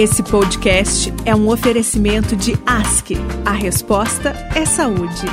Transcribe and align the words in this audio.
Esse 0.00 0.22
podcast 0.22 1.12
é 1.26 1.36
um 1.36 1.50
oferecimento 1.50 2.34
de 2.34 2.54
ASC. 2.64 3.16
A 3.44 3.52
resposta 3.52 4.30
é 4.56 4.64
saúde. 4.64 5.26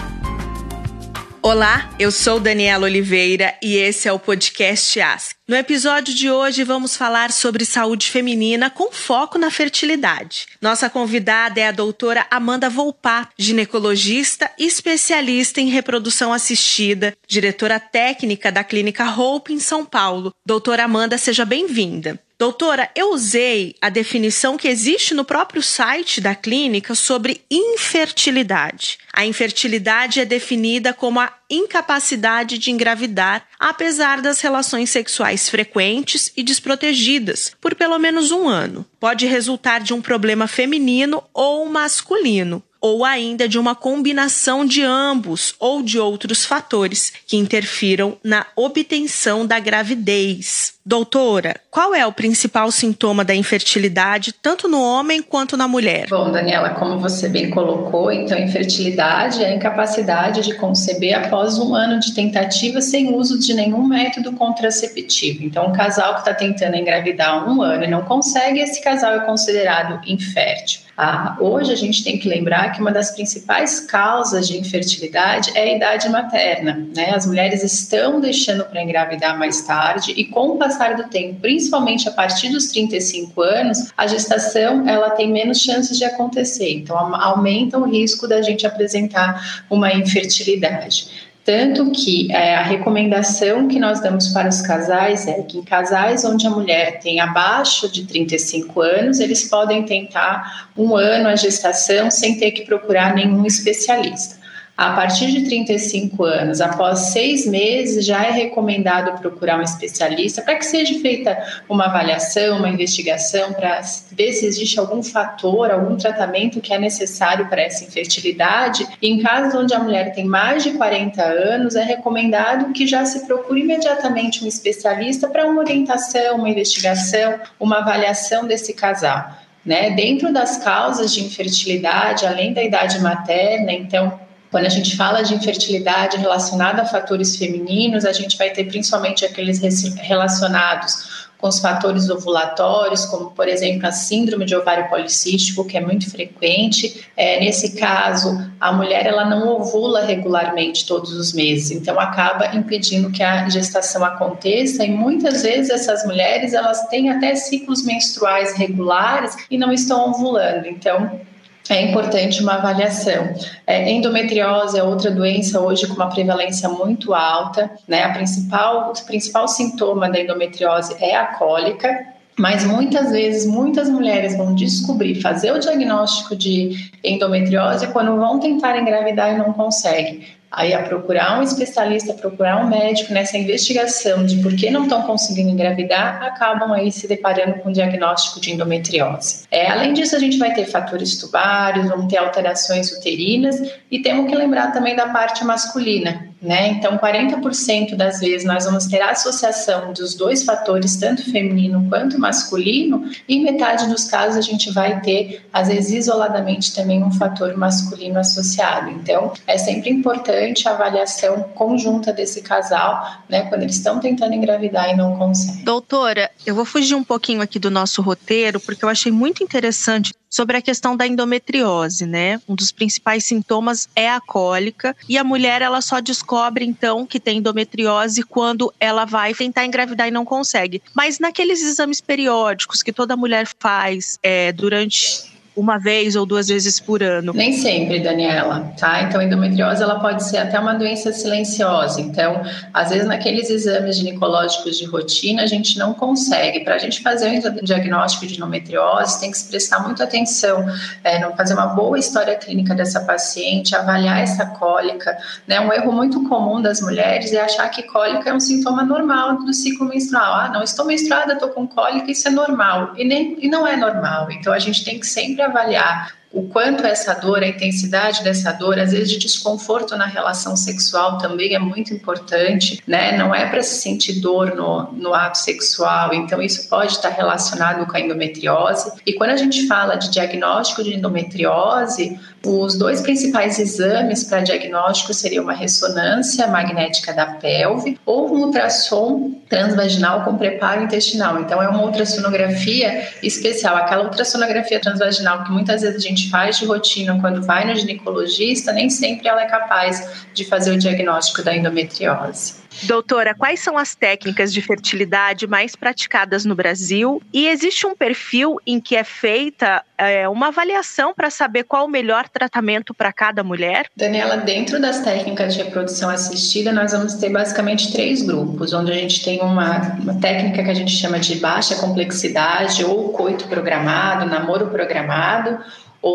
Olá, 1.42 1.90
eu 1.98 2.12
sou 2.12 2.38
Daniela 2.38 2.84
Oliveira 2.84 3.56
e 3.64 3.78
esse 3.78 4.10
é 4.10 4.12
o 4.12 4.20
podcast 4.20 5.00
ASC. 5.00 5.36
No 5.48 5.56
episódio 5.56 6.14
de 6.14 6.30
hoje 6.30 6.66
vamos 6.66 6.98
falar 6.98 7.32
sobre 7.32 7.64
saúde 7.64 8.12
feminina 8.12 8.70
com 8.70 8.92
foco 8.92 9.38
na 9.38 9.50
fertilidade. 9.50 10.48
Nossa 10.62 10.90
convidada 10.90 11.62
é 11.62 11.68
a 11.70 11.72
doutora 11.72 12.28
Amanda 12.30 12.70
Volpat, 12.70 13.30
ginecologista 13.38 14.52
e 14.60 14.66
especialista 14.66 15.62
em 15.62 15.70
reprodução 15.70 16.34
assistida, 16.34 17.16
diretora 17.26 17.80
técnica 17.80 18.52
da 18.52 18.66
Clínica 18.66 19.10
Hope 19.10 19.54
em 19.54 19.62
São 19.62 19.86
Paulo. 19.86 20.34
Doutora 20.46 20.84
Amanda, 20.84 21.18
seja 21.18 21.46
bem-vinda. 21.46 22.20
Doutora, 22.40 22.88
eu 22.96 23.14
usei 23.14 23.74
a 23.82 23.90
definição 23.90 24.58
que 24.58 24.68
existe 24.68 25.16
no 25.16 25.26
próprio 25.26 25.64
site 25.64 26.22
da 26.22 26.36
clínica 26.36 26.94
sobre 26.94 27.42
infertilidade. 27.50 29.00
A 29.12 29.26
infertilidade 29.26 30.20
é 30.20 30.26
definida 30.26 30.94
como 30.94 31.20
a 31.20 31.34
incapacidade 31.50 32.60
de 32.60 32.70
engravidar, 32.70 33.48
apesar 33.60 34.22
das 34.22 34.40
relações 34.40 34.92
sexuais 34.92 35.50
frequentes 35.50 36.32
e 36.38 36.44
desprotegidas, 36.44 37.54
por 37.60 37.74
pelo 37.74 37.98
menos 37.98 38.30
um 38.30 38.48
ano. 38.48 38.86
Pode 39.00 39.26
resultar 39.26 39.80
de 39.80 39.96
um 39.96 40.02
problema 40.02 40.48
feminino 40.48 41.24
ou 41.34 41.66
masculino 41.66 42.62
ou 42.80 43.04
ainda 43.04 43.48
de 43.48 43.58
uma 43.58 43.76
combinação 43.76 44.64
de 44.64 44.84
ambos 44.84 45.56
ou 45.60 45.82
de 45.82 46.00
outros 46.00 46.46
fatores 46.46 47.12
que 47.26 47.36
interfiram 47.36 48.18
na 48.24 48.46
obtenção 48.56 49.46
da 49.46 49.60
gravidez. 49.60 50.77
Doutora, 50.88 51.60
qual 51.70 51.94
é 51.94 52.08
o 52.08 52.14
principal 52.14 52.72
sintoma 52.72 53.26
da 53.26 53.36
infertilidade, 53.36 54.32
tanto 54.32 54.70
no 54.70 54.82
homem 54.82 55.22
quanto 55.22 55.58
na 55.58 55.68
mulher? 55.68 56.08
Bom, 56.10 56.32
Daniela, 56.32 56.70
como 56.70 56.98
você 56.98 57.28
bem 57.28 57.50
colocou, 57.50 58.10
então, 58.10 58.40
infertilidade 58.40 59.44
é 59.44 59.48
a 59.48 59.54
incapacidade 59.54 60.40
de 60.40 60.54
conceber 60.56 61.14
após 61.14 61.60
um 61.60 61.76
ano 61.76 62.00
de 62.00 62.14
tentativa 62.14 62.80
sem 62.80 63.14
uso 63.14 63.38
de 63.38 63.54
nenhum 63.54 63.86
método 63.86 64.32
contraceptivo. 64.32 65.44
Então, 65.44 65.68
um 65.68 65.74
casal 65.74 66.14
que 66.14 66.20
está 66.20 66.34
tentando 66.34 66.78
engravidar 66.78 67.46
um 67.50 67.62
ano 67.62 67.84
e 67.84 67.88
não 67.88 68.04
consegue, 68.04 68.62
esse 68.62 68.82
casal 68.82 69.12
é 69.12 69.20
considerado 69.26 70.00
infértil. 70.08 70.88
Ah, 71.00 71.38
hoje 71.40 71.72
a 71.72 71.76
gente 71.76 72.04
tem 72.04 72.18
que 72.18 72.28
lembrar 72.28 72.72
que 72.72 72.82
uma 72.82 72.92
das 72.92 73.12
principais 73.12 73.80
causas 73.80 74.48
de 74.48 74.58
infertilidade 74.58 75.52
é 75.54 75.62
a 75.62 75.76
idade 75.76 76.10
materna. 76.10 76.88
Né? 76.96 77.12
As 77.14 77.28
mulheres 77.28 77.64
estão 77.64 78.20
deixando 78.20 78.66
para 78.66 78.82
engravidar 78.82 79.38
mais 79.38 79.62
tarde 79.62 80.12
e 80.18 80.26
com 80.26 80.54
o 80.54 80.58
passar 80.78 80.96
do 80.96 81.10
tempo, 81.10 81.42
principalmente 81.42 82.08
a 82.08 82.12
partir 82.12 82.50
dos 82.50 82.68
35 82.68 83.42
anos, 83.42 83.92
a 83.98 84.06
gestação 84.06 84.88
ela 84.88 85.10
tem 85.10 85.32
menos 85.32 85.60
chances 85.60 85.98
de 85.98 86.06
acontecer. 86.06 86.72
Então 86.72 86.98
aumenta 87.16 87.78
o 87.78 87.84
risco 87.84 88.28
da 88.28 88.42
gente 88.42 88.66
apresentar 88.66 89.64
uma 89.70 89.92
infertilidade. 89.92 91.28
Tanto 91.44 91.92
que 91.92 92.30
é, 92.30 92.56
a 92.56 92.62
recomendação 92.62 93.70
que 93.70 93.80
nós 93.80 94.02
damos 94.02 94.28
para 94.28 94.50
os 94.50 94.62
casais 94.62 95.28
é 95.28 95.42
que 95.44 95.58
em 95.58 95.64
casais 95.64 96.26
onde 96.26 96.46
a 96.46 96.50
mulher 96.50 97.00
tem 97.00 97.22
abaixo 97.22 97.90
de 97.90 98.06
35 98.06 98.82
anos, 98.82 99.22
eles 99.22 99.46
podem 99.50 99.84
tentar 99.84 100.70
um 100.78 100.96
ano 100.96 101.30
a 101.30 101.38
gestação 101.38 102.12
sem 102.12 102.38
ter 102.38 102.52
que 102.52 102.66
procurar 102.66 103.16
nenhum 103.16 103.46
especialista. 103.46 104.36
A 104.78 104.92
partir 104.92 105.32
de 105.32 105.42
35 105.46 106.24
anos, 106.24 106.62
após 106.62 107.00
seis 107.12 107.48
meses, 107.48 108.06
já 108.06 108.24
é 108.24 108.30
recomendado 108.30 109.20
procurar 109.20 109.58
um 109.58 109.64
especialista 109.64 110.44
para 110.44 110.54
que 110.54 110.64
seja 110.68 111.00
feita 111.00 111.36
uma 111.68 111.86
avaliação, 111.86 112.60
uma 112.60 112.70
investigação, 112.70 113.54
para 113.54 113.82
ver 114.12 114.34
se 114.34 114.46
existe 114.46 114.80
algum 114.80 115.02
fator, 115.02 115.72
algum 115.72 115.98
tratamento 115.98 116.62
que 116.62 116.72
é 116.72 116.78
necessário 116.78 117.50
para 117.50 117.64
essa 117.64 117.86
infertilidade. 117.86 118.88
E 119.02 119.10
em 119.10 119.20
casos 119.20 119.56
onde 119.56 119.74
a 119.74 119.80
mulher 119.80 120.14
tem 120.14 120.26
mais 120.26 120.62
de 120.62 120.74
40 120.74 121.24
anos, 121.24 121.76
é 121.76 121.84
recomendado 121.84 122.72
que 122.72 122.86
já 122.86 123.04
se 123.04 123.26
procure 123.26 123.62
imediatamente 123.62 124.46
um 124.46 124.48
especialista 124.48 125.28
para 125.28 125.48
uma 125.48 125.60
orientação, 125.60 126.36
uma 126.36 126.50
investigação, 126.50 127.40
uma 127.60 127.80
avaliação 127.80 128.46
desse 128.46 128.76
casal. 128.76 129.28
Né? 129.66 129.90
Dentro 129.90 130.32
das 130.32 130.58
causas 130.58 131.12
de 131.12 131.24
infertilidade, 131.24 132.28
além 132.28 132.54
da 132.54 132.64
idade 132.64 133.00
materna, 133.00 133.74
então 133.74 134.27
quando 134.52 134.66
a 134.66 134.70
gente 134.70 134.96
fala 134.96 135.22
de 135.24 135.34
infertilidade 135.34 136.18
relacionada 136.18 136.82
a 136.82 136.86
fatores 136.86 137.36
femininos, 137.36 138.06
a 138.06 138.14
gente 138.14 138.38
vai 138.38 138.50
ter 138.50 138.66
principalmente 138.66 139.26
aqueles 139.26 139.60
relacionados 139.98 141.28
com 141.38 141.48
os 141.48 141.60
fatores 141.60 142.10
ovulatórios, 142.10 143.06
como 143.06 143.30
por 143.32 143.48
exemplo 143.48 143.86
a 143.88 143.92
síndrome 143.92 144.46
de 144.46 144.56
ovário 144.56 144.90
policístico, 144.90 145.66
que 145.66 145.78
é 145.78 145.82
muito 145.82 146.10
frequente. 146.10 147.06
É, 147.16 147.40
nesse 147.40 147.76
caso, 147.76 148.52
a 148.60 148.72
mulher 148.72 149.06
ela 149.06 149.26
não 149.26 149.48
ovula 149.48 150.04
regularmente 150.04 150.86
todos 150.88 151.14
os 151.14 151.34
meses, 151.34 151.72
então 151.72 152.00
acaba 152.00 152.56
impedindo 152.56 153.12
que 153.12 153.22
a 153.22 153.48
gestação 153.50 154.04
aconteça 154.04 154.84
e 154.84 154.90
muitas 154.90 155.44
vezes 155.44 155.70
essas 155.70 156.06
mulheres 156.06 156.54
elas 156.54 156.88
têm 156.88 157.10
até 157.10 157.36
ciclos 157.36 157.84
menstruais 157.84 158.54
regulares 158.54 159.36
e 159.52 159.58
não 159.58 159.72
estão 159.72 160.10
ovulando. 160.10 160.66
Então 160.68 161.22
é 161.70 161.82
importante 161.82 162.42
uma 162.42 162.56
avaliação. 162.56 163.34
É, 163.66 163.92
endometriose 163.92 164.78
é 164.78 164.84
outra 164.84 165.12
doença 165.12 165.60
hoje 165.60 165.88
com 165.88 165.96
uma 165.96 166.10
prevalência 166.10 166.70
muito 166.70 167.14
alta, 167.14 167.70
né? 167.88 168.04
A 168.04 168.14
principal, 168.14 168.92
o 168.92 169.06
principal 169.06 169.48
sintoma 169.48 170.10
da 170.10 170.20
endometriose 170.20 170.96
é 171.00 171.16
a 171.16 171.28
cólica, 171.28 172.17
mas 172.38 172.64
muitas 172.64 173.12
vezes 173.12 173.46
muitas 173.46 173.90
mulheres 173.90 174.38
vão 174.38 174.54
descobrir, 174.54 175.22
fazer 175.22 175.52
o 175.52 175.60
diagnóstico 175.60 176.36
de 176.36 176.92
endometriose 177.04 177.88
quando 177.88 178.16
vão 178.16 178.40
tentar 178.40 178.78
engravidar 178.78 179.34
e 179.34 179.38
não 179.38 179.54
conseguem 179.54 180.24
aí 180.52 180.74
a 180.74 180.82
procurar 180.82 181.40
um 181.40 181.44
especialista, 181.44 182.14
procurar 182.14 182.64
um 182.64 182.70
médico 182.70 183.14
nessa 183.14 183.38
investigação 183.38 184.26
de 184.26 184.38
por 184.38 184.56
que 184.56 184.70
não 184.70 184.84
estão 184.84 185.02
conseguindo 185.04 185.50
engravidar, 185.50 186.24
acabam 186.24 186.72
aí 186.72 186.92
se 186.92 187.08
deparando 187.08 187.60
com 187.60 187.70
o 187.70 187.74
diagnóstico 187.74 188.40
de 188.40 188.54
endometriose. 188.54 189.44
É, 189.52 189.70
além 189.70 189.94
disso, 189.94 190.16
a 190.16 190.20
gente 190.20 190.38
vai 190.38 190.54
ter 190.54 190.66
fatores 190.66 191.18
tubários, 191.18 191.90
vamos 191.90 192.08
ter 192.08 192.18
alterações 192.18 192.92
uterinas 192.92 193.62
e 193.92 194.00
temos 194.00 194.30
que 194.30 194.36
lembrar 194.36 194.72
também 194.72 194.96
da 194.96 195.10
parte 195.10 195.44
masculina, 195.44 196.27
né? 196.42 196.70
Então, 196.70 196.98
40% 196.98 197.96
das 197.96 198.20
vezes 198.20 198.46
nós 198.46 198.66
vamos 198.66 198.86
ter 198.86 199.02
a 199.02 199.12
associação 199.12 199.92
dos 199.94 200.14
dois 200.14 200.44
fatores, 200.44 200.96
tanto 200.96 201.24
feminino 201.32 201.88
quanto 201.90 202.20
masculino, 202.20 203.10
e 203.28 203.40
metade 203.40 203.88
dos 203.88 204.06
casos 204.06 204.38
a 204.38 204.42
gente 204.42 204.72
vai 204.72 205.02
ter, 205.02 205.46
às 205.52 205.68
vezes, 205.68 206.06
isoladamente 206.06 206.74
também 206.76 207.04
um 207.04 207.12
fator 207.12 207.56
masculino 207.58 208.20
associado. 208.20 208.90
Então, 208.92 209.34
é 209.46 209.58
sempre 209.58 209.90
importante 209.90 210.68
a 210.68 210.72
avaliação 210.72 211.44
conjunta 211.56 212.14
desse 212.14 212.42
casal, 212.42 213.22
né? 213.28 213.44
Quando 213.44 213.64
eles 213.64 213.76
estão 213.76 214.00
tentando 214.00 214.34
engravidar 214.34 214.90
e 214.92 214.96
não 214.96 215.18
conseguem. 215.18 215.64
Doutora, 215.64 216.30
eu 216.46 216.54
vou 216.54 216.66
fugir 216.66 216.96
um 216.96 217.04
pouquinho 217.04 217.42
aqui 217.42 217.58
do 217.58 217.72
nosso 217.72 218.02
roteiro, 218.02 218.60
porque 218.60 218.86
eu 218.86 218.90
achei 218.90 219.12
muito 219.12 219.44
interessante 219.44 220.14
sobre 220.30 220.58
a 220.58 220.62
questão 220.62 220.96
da 220.96 221.08
endometriose, 221.08 222.06
né? 222.06 222.42
Um 222.48 222.56
dos 222.56 222.72
principais 222.72 223.26
sintomas 223.26 223.88
é 223.96 224.10
a 224.10 224.20
cólica 224.20 224.96
e 225.08 225.18
a 225.18 225.24
mulher 225.24 225.62
ela 225.62 225.82
só 225.82 226.00
descobre 226.00 226.66
então 226.66 227.06
que 227.06 227.20
tem 227.20 227.38
endometriose 227.38 228.24
quando 228.24 228.74
ela 228.80 229.06
vai 229.06 229.34
tentar 229.34 229.66
engravidar 229.66 230.08
e 230.08 230.12
não 230.12 230.26
consegue. 230.26 230.82
Mas 230.94 231.20
naqueles 231.20 231.62
exames 231.62 232.02
periódicos 232.02 232.84
que 232.84 232.94
toda 232.94 233.18
mulher 233.18 233.48
faz 233.60 234.20
é, 234.22 234.52
durante 234.52 235.37
uma 235.58 235.80
vez 235.80 236.16
ou 236.16 236.24
duas 236.24 236.48
vezes 236.48 236.80
por 236.80 237.02
ano? 237.02 237.34
Nem 237.34 237.52
sempre, 237.52 238.00
Daniela, 238.00 238.72
tá? 238.80 239.02
Então, 239.02 239.20
endometriose 239.20 239.82
ela 239.82 240.00
pode 240.00 240.24
ser 240.24 240.38
até 240.38 240.60
uma 240.60 240.76
doença 240.76 241.12
silenciosa. 241.12 242.00
Então, 242.00 242.44
às 242.72 242.92
vezes 242.92 243.08
naqueles 243.08 243.50
exames 243.50 243.98
ginecológicos 243.98 244.78
de 244.78 244.86
rotina 244.86 245.42
a 245.42 245.48
gente 245.48 245.80
não 245.80 245.96
consegue. 245.96 246.60
Para 246.60 246.76
a 246.76 246.78
gente 246.78 247.02
fazer 247.02 247.44
o 247.60 247.66
diagnóstico 247.66 248.28
de 248.28 248.36
endometriose, 248.36 249.20
tem 249.20 249.32
que 249.32 249.38
se 249.38 249.50
prestar 249.50 249.80
muita 249.80 250.04
atenção, 250.04 250.64
é, 251.04 251.20
fazer 251.32 251.56
uma 251.56 251.68
boa 251.68 251.98
história 251.98 252.36
clínica 252.36 252.76
dessa 252.76 253.02
paciente, 253.02 253.76
avaliar 253.76 254.22
essa 254.22 254.46
cólica. 254.46 255.18
Né? 255.48 255.60
Um 255.60 255.74
erro 255.74 255.92
muito 255.92 256.24
comum 256.30 256.62
das 256.62 256.82
mulheres 256.82 257.34
é 257.34 257.42
achar 257.42 257.68
que 257.70 257.82
cólica 257.82 258.30
é 258.30 258.34
um 258.34 258.40
sintoma 258.40 258.84
normal 258.84 259.38
do 259.44 259.54
ciclo 259.54 259.88
menstrual. 259.88 260.36
Ah, 260.36 260.52
não 260.54 260.62
estou 260.62 260.86
menstruada, 260.86 261.34
estou 261.34 261.50
com 261.50 261.68
cólica, 261.68 262.12
isso 262.12 262.28
é 262.28 262.32
normal. 262.32 262.94
E, 262.96 263.04
nem, 263.04 263.36
e 263.42 263.50
não 263.50 263.66
é 263.66 263.76
normal. 263.76 264.32
Então, 264.32 264.54
a 264.54 264.60
gente 264.60 264.86
tem 264.86 265.00
que 265.00 265.08
sempre 265.08 265.47
avaliar 265.48 266.17
o 266.32 266.44
quanto 266.50 266.86
essa 266.86 267.14
dor, 267.14 267.42
a 267.42 267.48
intensidade 267.48 268.24
dessa 268.24 268.52
dor, 268.52 268.78
às 268.80 268.92
vezes 268.92 269.10
de 269.10 269.18
desconforto 269.18 269.96
na 269.96 270.06
relação 270.06 270.56
sexual 270.56 271.18
também 271.18 271.56
é 271.56 271.60
muito 271.60 271.94
importante, 271.94 272.82
né? 272.86 273.18
Não 273.18 273.34
é 273.34 273.50
para 273.50 273.64
se 273.64 273.82
sentir 273.82 274.20
dor 274.20 274.56
no, 274.56 274.92
no 274.94 275.14
ato 275.14 275.38
sexual, 275.38 276.14
então 276.14 276.42
isso 276.42 276.68
pode 276.70 276.92
estar 276.92 277.10
relacionado 277.10 277.86
com 277.86 277.96
a 277.96 278.00
endometriose. 278.00 278.92
E 279.06 279.14
quando 279.14 279.32
a 279.32 279.38
gente 279.38 279.68
fala 279.68 279.96
de 279.96 280.12
diagnóstico 280.12 280.84
de 280.84 280.96
endometriose, 280.96 282.20
os 282.46 282.78
dois 282.78 283.02
principais 283.02 283.60
exames 283.60 284.24
para 284.24 284.42
diagnóstico 284.42 285.14
seriam 285.14 285.44
uma 285.44 285.54
ressonância 285.54 286.48
magnética 286.48 287.14
da 287.14 287.26
pelve 287.26 288.00
ou 288.06 288.34
um 288.34 288.46
ultrassom 288.46 289.42
transvaginal 289.50 290.24
com 290.24 290.38
preparo 290.38 290.84
intestinal. 290.84 291.40
Então 291.40 291.62
é 291.62 291.68
uma 291.68 291.84
ultrassonografia 291.84 293.08
especial, 293.24 293.76
aquela 293.76 294.04
ultrassonografia 294.04 294.80
transvaginal 294.80 295.44
que 295.44 295.52
muitas 295.52 295.82
vezes 295.82 295.98
a 295.98 296.08
gente 296.08 296.17
gente 296.18 296.30
faz 296.30 296.58
de 296.58 296.66
rotina 296.66 297.20
quando 297.22 297.44
vai 297.44 297.66
no 297.66 297.76
ginecologista, 297.76 298.74
nem 298.74 298.90
sempre 298.90 299.28
ela 299.28 299.44
é 299.44 299.46
capaz 299.46 300.26
de 300.34 300.44
fazer 300.44 300.72
o 300.72 300.78
diagnóstico 300.78 301.44
da 301.44 301.56
endometriose. 301.56 302.68
Doutora, 302.84 303.34
quais 303.34 303.60
são 303.60 303.76
as 303.76 303.96
técnicas 303.96 304.54
de 304.54 304.62
fertilidade 304.62 305.48
mais 305.48 305.76
praticadas 305.76 306.46
no 306.46 306.54
Brasil? 306.54 307.22
E 307.34 307.48
existe 307.48 307.88
um 307.88 307.96
perfil 307.96 308.58
em 308.68 308.80
que 308.80 308.96
é 308.96 309.04
feita 309.04 309.84
é, 309.98 310.30
uma 310.30 310.50
avaliação 310.50 311.14
para 311.14 311.30
saber 311.32 311.64
qual 311.64 311.86
o 311.86 311.90
melhor 311.90 312.30
tratamento 312.30 312.94
para 312.94 313.12
cada 313.12 313.44
mulher? 313.44 313.88
Daniela, 313.96 314.38
dentro 314.38 314.80
das 314.80 315.00
técnicas 315.00 315.56
de 315.56 315.64
reprodução 315.64 316.10
assistida, 316.10 316.72
nós 316.72 316.92
vamos 316.92 317.16
ter 317.16 317.30
basicamente 317.30 317.92
três 317.92 318.22
grupos, 318.22 318.74
onde 318.74 318.92
a 318.92 318.96
gente 318.96 319.24
tem 319.24 319.42
uma, 319.42 319.98
uma 320.00 320.20
técnica 320.20 320.64
que 320.64 320.70
a 320.70 320.76
gente 320.76 320.92
chama 320.92 321.20
de 321.20 321.36
baixa 321.38 321.76
complexidade 321.76 322.86
ou 322.86 323.10
coito 323.10 323.48
programado, 323.48 324.30
namoro 324.30 324.68
programado, 324.68 325.58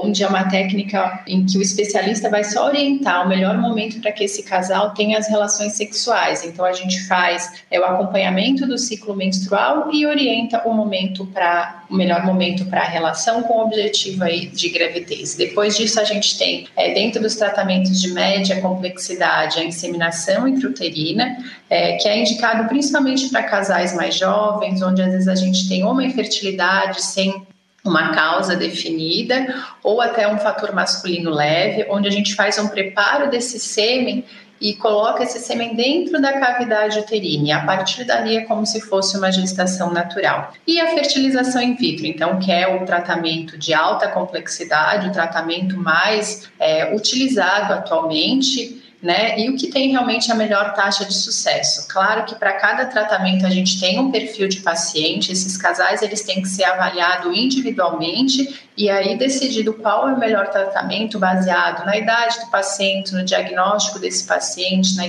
onde 0.01 0.23
é 0.23 0.29
uma 0.29 0.49
técnica 0.49 1.23
em 1.27 1.45
que 1.45 1.59
o 1.59 1.63
especialista 1.63 2.31
vai 2.31 2.45
só 2.45 2.67
orientar 2.67 3.25
o 3.25 3.29
melhor 3.29 3.59
momento 3.59 4.01
para 4.01 4.13
que 4.13 4.25
esse 4.25 4.43
casal 4.43 4.91
tenha 4.91 5.19
as 5.19 5.29
relações 5.29 5.75
sexuais. 5.75 6.45
Então 6.45 6.65
a 6.65 6.73
gente 6.73 7.07
faz 7.07 7.63
é, 7.71 7.79
o 7.79 7.85
acompanhamento 7.85 8.67
do 8.67 8.79
ciclo 8.79 9.15
menstrual 9.15 9.93
e 9.93 10.07
orienta 10.07 10.63
o 10.67 10.73
momento 10.73 11.27
para 11.27 11.83
o 11.91 11.95
melhor 11.95 12.25
momento 12.25 12.65
para 12.67 12.81
a 12.81 12.87
relação 12.87 13.43
com 13.43 13.55
o 13.55 13.65
objetivo 13.65 14.25
aí 14.25 14.47
de 14.47 14.71
gravidez. 14.71 15.35
Depois 15.35 15.77
disso 15.77 16.01
a 16.01 16.05
gente 16.05 16.39
tem 16.39 16.67
é, 16.77 16.95
dentro 16.95 17.21
dos 17.21 17.37
tratamentos 17.37 18.01
de 18.01 18.13
média 18.13 18.61
complexidade 18.61 19.59
a 19.59 19.65
inseminação 19.65 20.49
intrauterina, 20.49 21.37
é, 21.69 21.97
que 21.97 22.09
é 22.09 22.19
indicado 22.19 22.67
principalmente 22.69 23.29
para 23.29 23.43
casais 23.43 23.95
mais 23.95 24.15
jovens, 24.15 24.81
onde 24.83 25.03
às 25.03 25.13
vezes 25.13 25.29
a 25.29 25.35
gente 25.35 25.69
tem 25.69 25.85
uma 25.85 26.05
infertilidade 26.05 27.03
sem 27.03 27.47
uma 27.85 28.13
causa 28.15 28.55
definida 28.55 29.55
ou 29.83 30.01
até 30.01 30.29
um 30.29 30.39
fator 30.39 30.73
masculino 30.73 31.31
leve, 31.31 31.87
onde 31.91 32.09
a 32.09 32.13
gente 32.13 32.35
faz 32.35 32.59
um 32.59 32.69
preparo 32.69 33.29
desse 33.29 33.59
sêmen 33.59 34.25
e 34.61 34.75
coloca 34.75 35.25
esse 35.25 35.41
sêmen 35.41 35.75
dentro 35.75 36.23
da 36.23 36.39
cavidade 36.39 36.97
uterina. 36.97 37.49
E 37.49 37.51
a 37.51 37.65
partir 37.65 38.05
dali 38.05 38.37
é 38.37 38.43
como 38.43 38.65
se 38.65 38.81
fosse 38.81 39.19
uma 39.19 39.33
gestação 39.33 39.93
natural. 39.93 40.53
E 40.65 40.81
a 40.81 40.87
fertilização 40.95 41.61
in 41.61 41.75
vitro, 41.75 42.07
então, 42.07 42.39
que 42.39 42.53
é 42.53 42.77
o 42.77 42.87
tratamento 42.87 43.59
de 43.59 43.75
alta 43.75 44.07
complexidade, 44.07 45.09
o 45.09 45.13
tratamento 45.13 45.77
mais 45.77 46.49
é, 46.61 46.95
utilizado 46.95 47.75
atualmente 47.75 48.82
né? 49.03 49.37
E 49.37 49.51
o 49.51 49.57
que 49.57 49.67
tem 49.67 49.91
realmente 49.91 50.31
a 50.31 50.35
melhor 50.35 50.75
taxa 50.75 51.05
de 51.05 51.13
sucesso? 51.13 51.89
Claro 51.89 52.25
que 52.25 52.37
para 52.37 52.53
cada 52.53 52.87
tratamento 52.87 53.45
a 53.45 53.51
gente 53.51 53.81
tem 53.81 53.99
um 53.99 54.13
perfil 54.13 54.47
de 54.47 54.61
paciente, 54.61 55.33
esses 55.33 55.57
casais 55.57 56.03
eles 56.03 56.23
têm 56.23 56.41
que 56.41 56.49
ser 56.49 56.65
avaliados 56.65 57.37
individualmente 57.37 58.63
e 58.77 58.89
aí 58.89 59.19
decidido 59.19 59.75
qual 59.75 60.09
é 60.09 60.13
o 60.15 60.19
melhor 60.19 60.49
tratamento 60.49 61.19
baseado 61.19 61.85
na 61.85 61.97
idade 61.97 62.41
do 62.41 62.51
paciente, 62.51 63.13
no 63.13 63.25
diagnóstico 63.25 63.99
desse 63.99 64.25
paciente, 64.25 64.97
na 64.97 65.03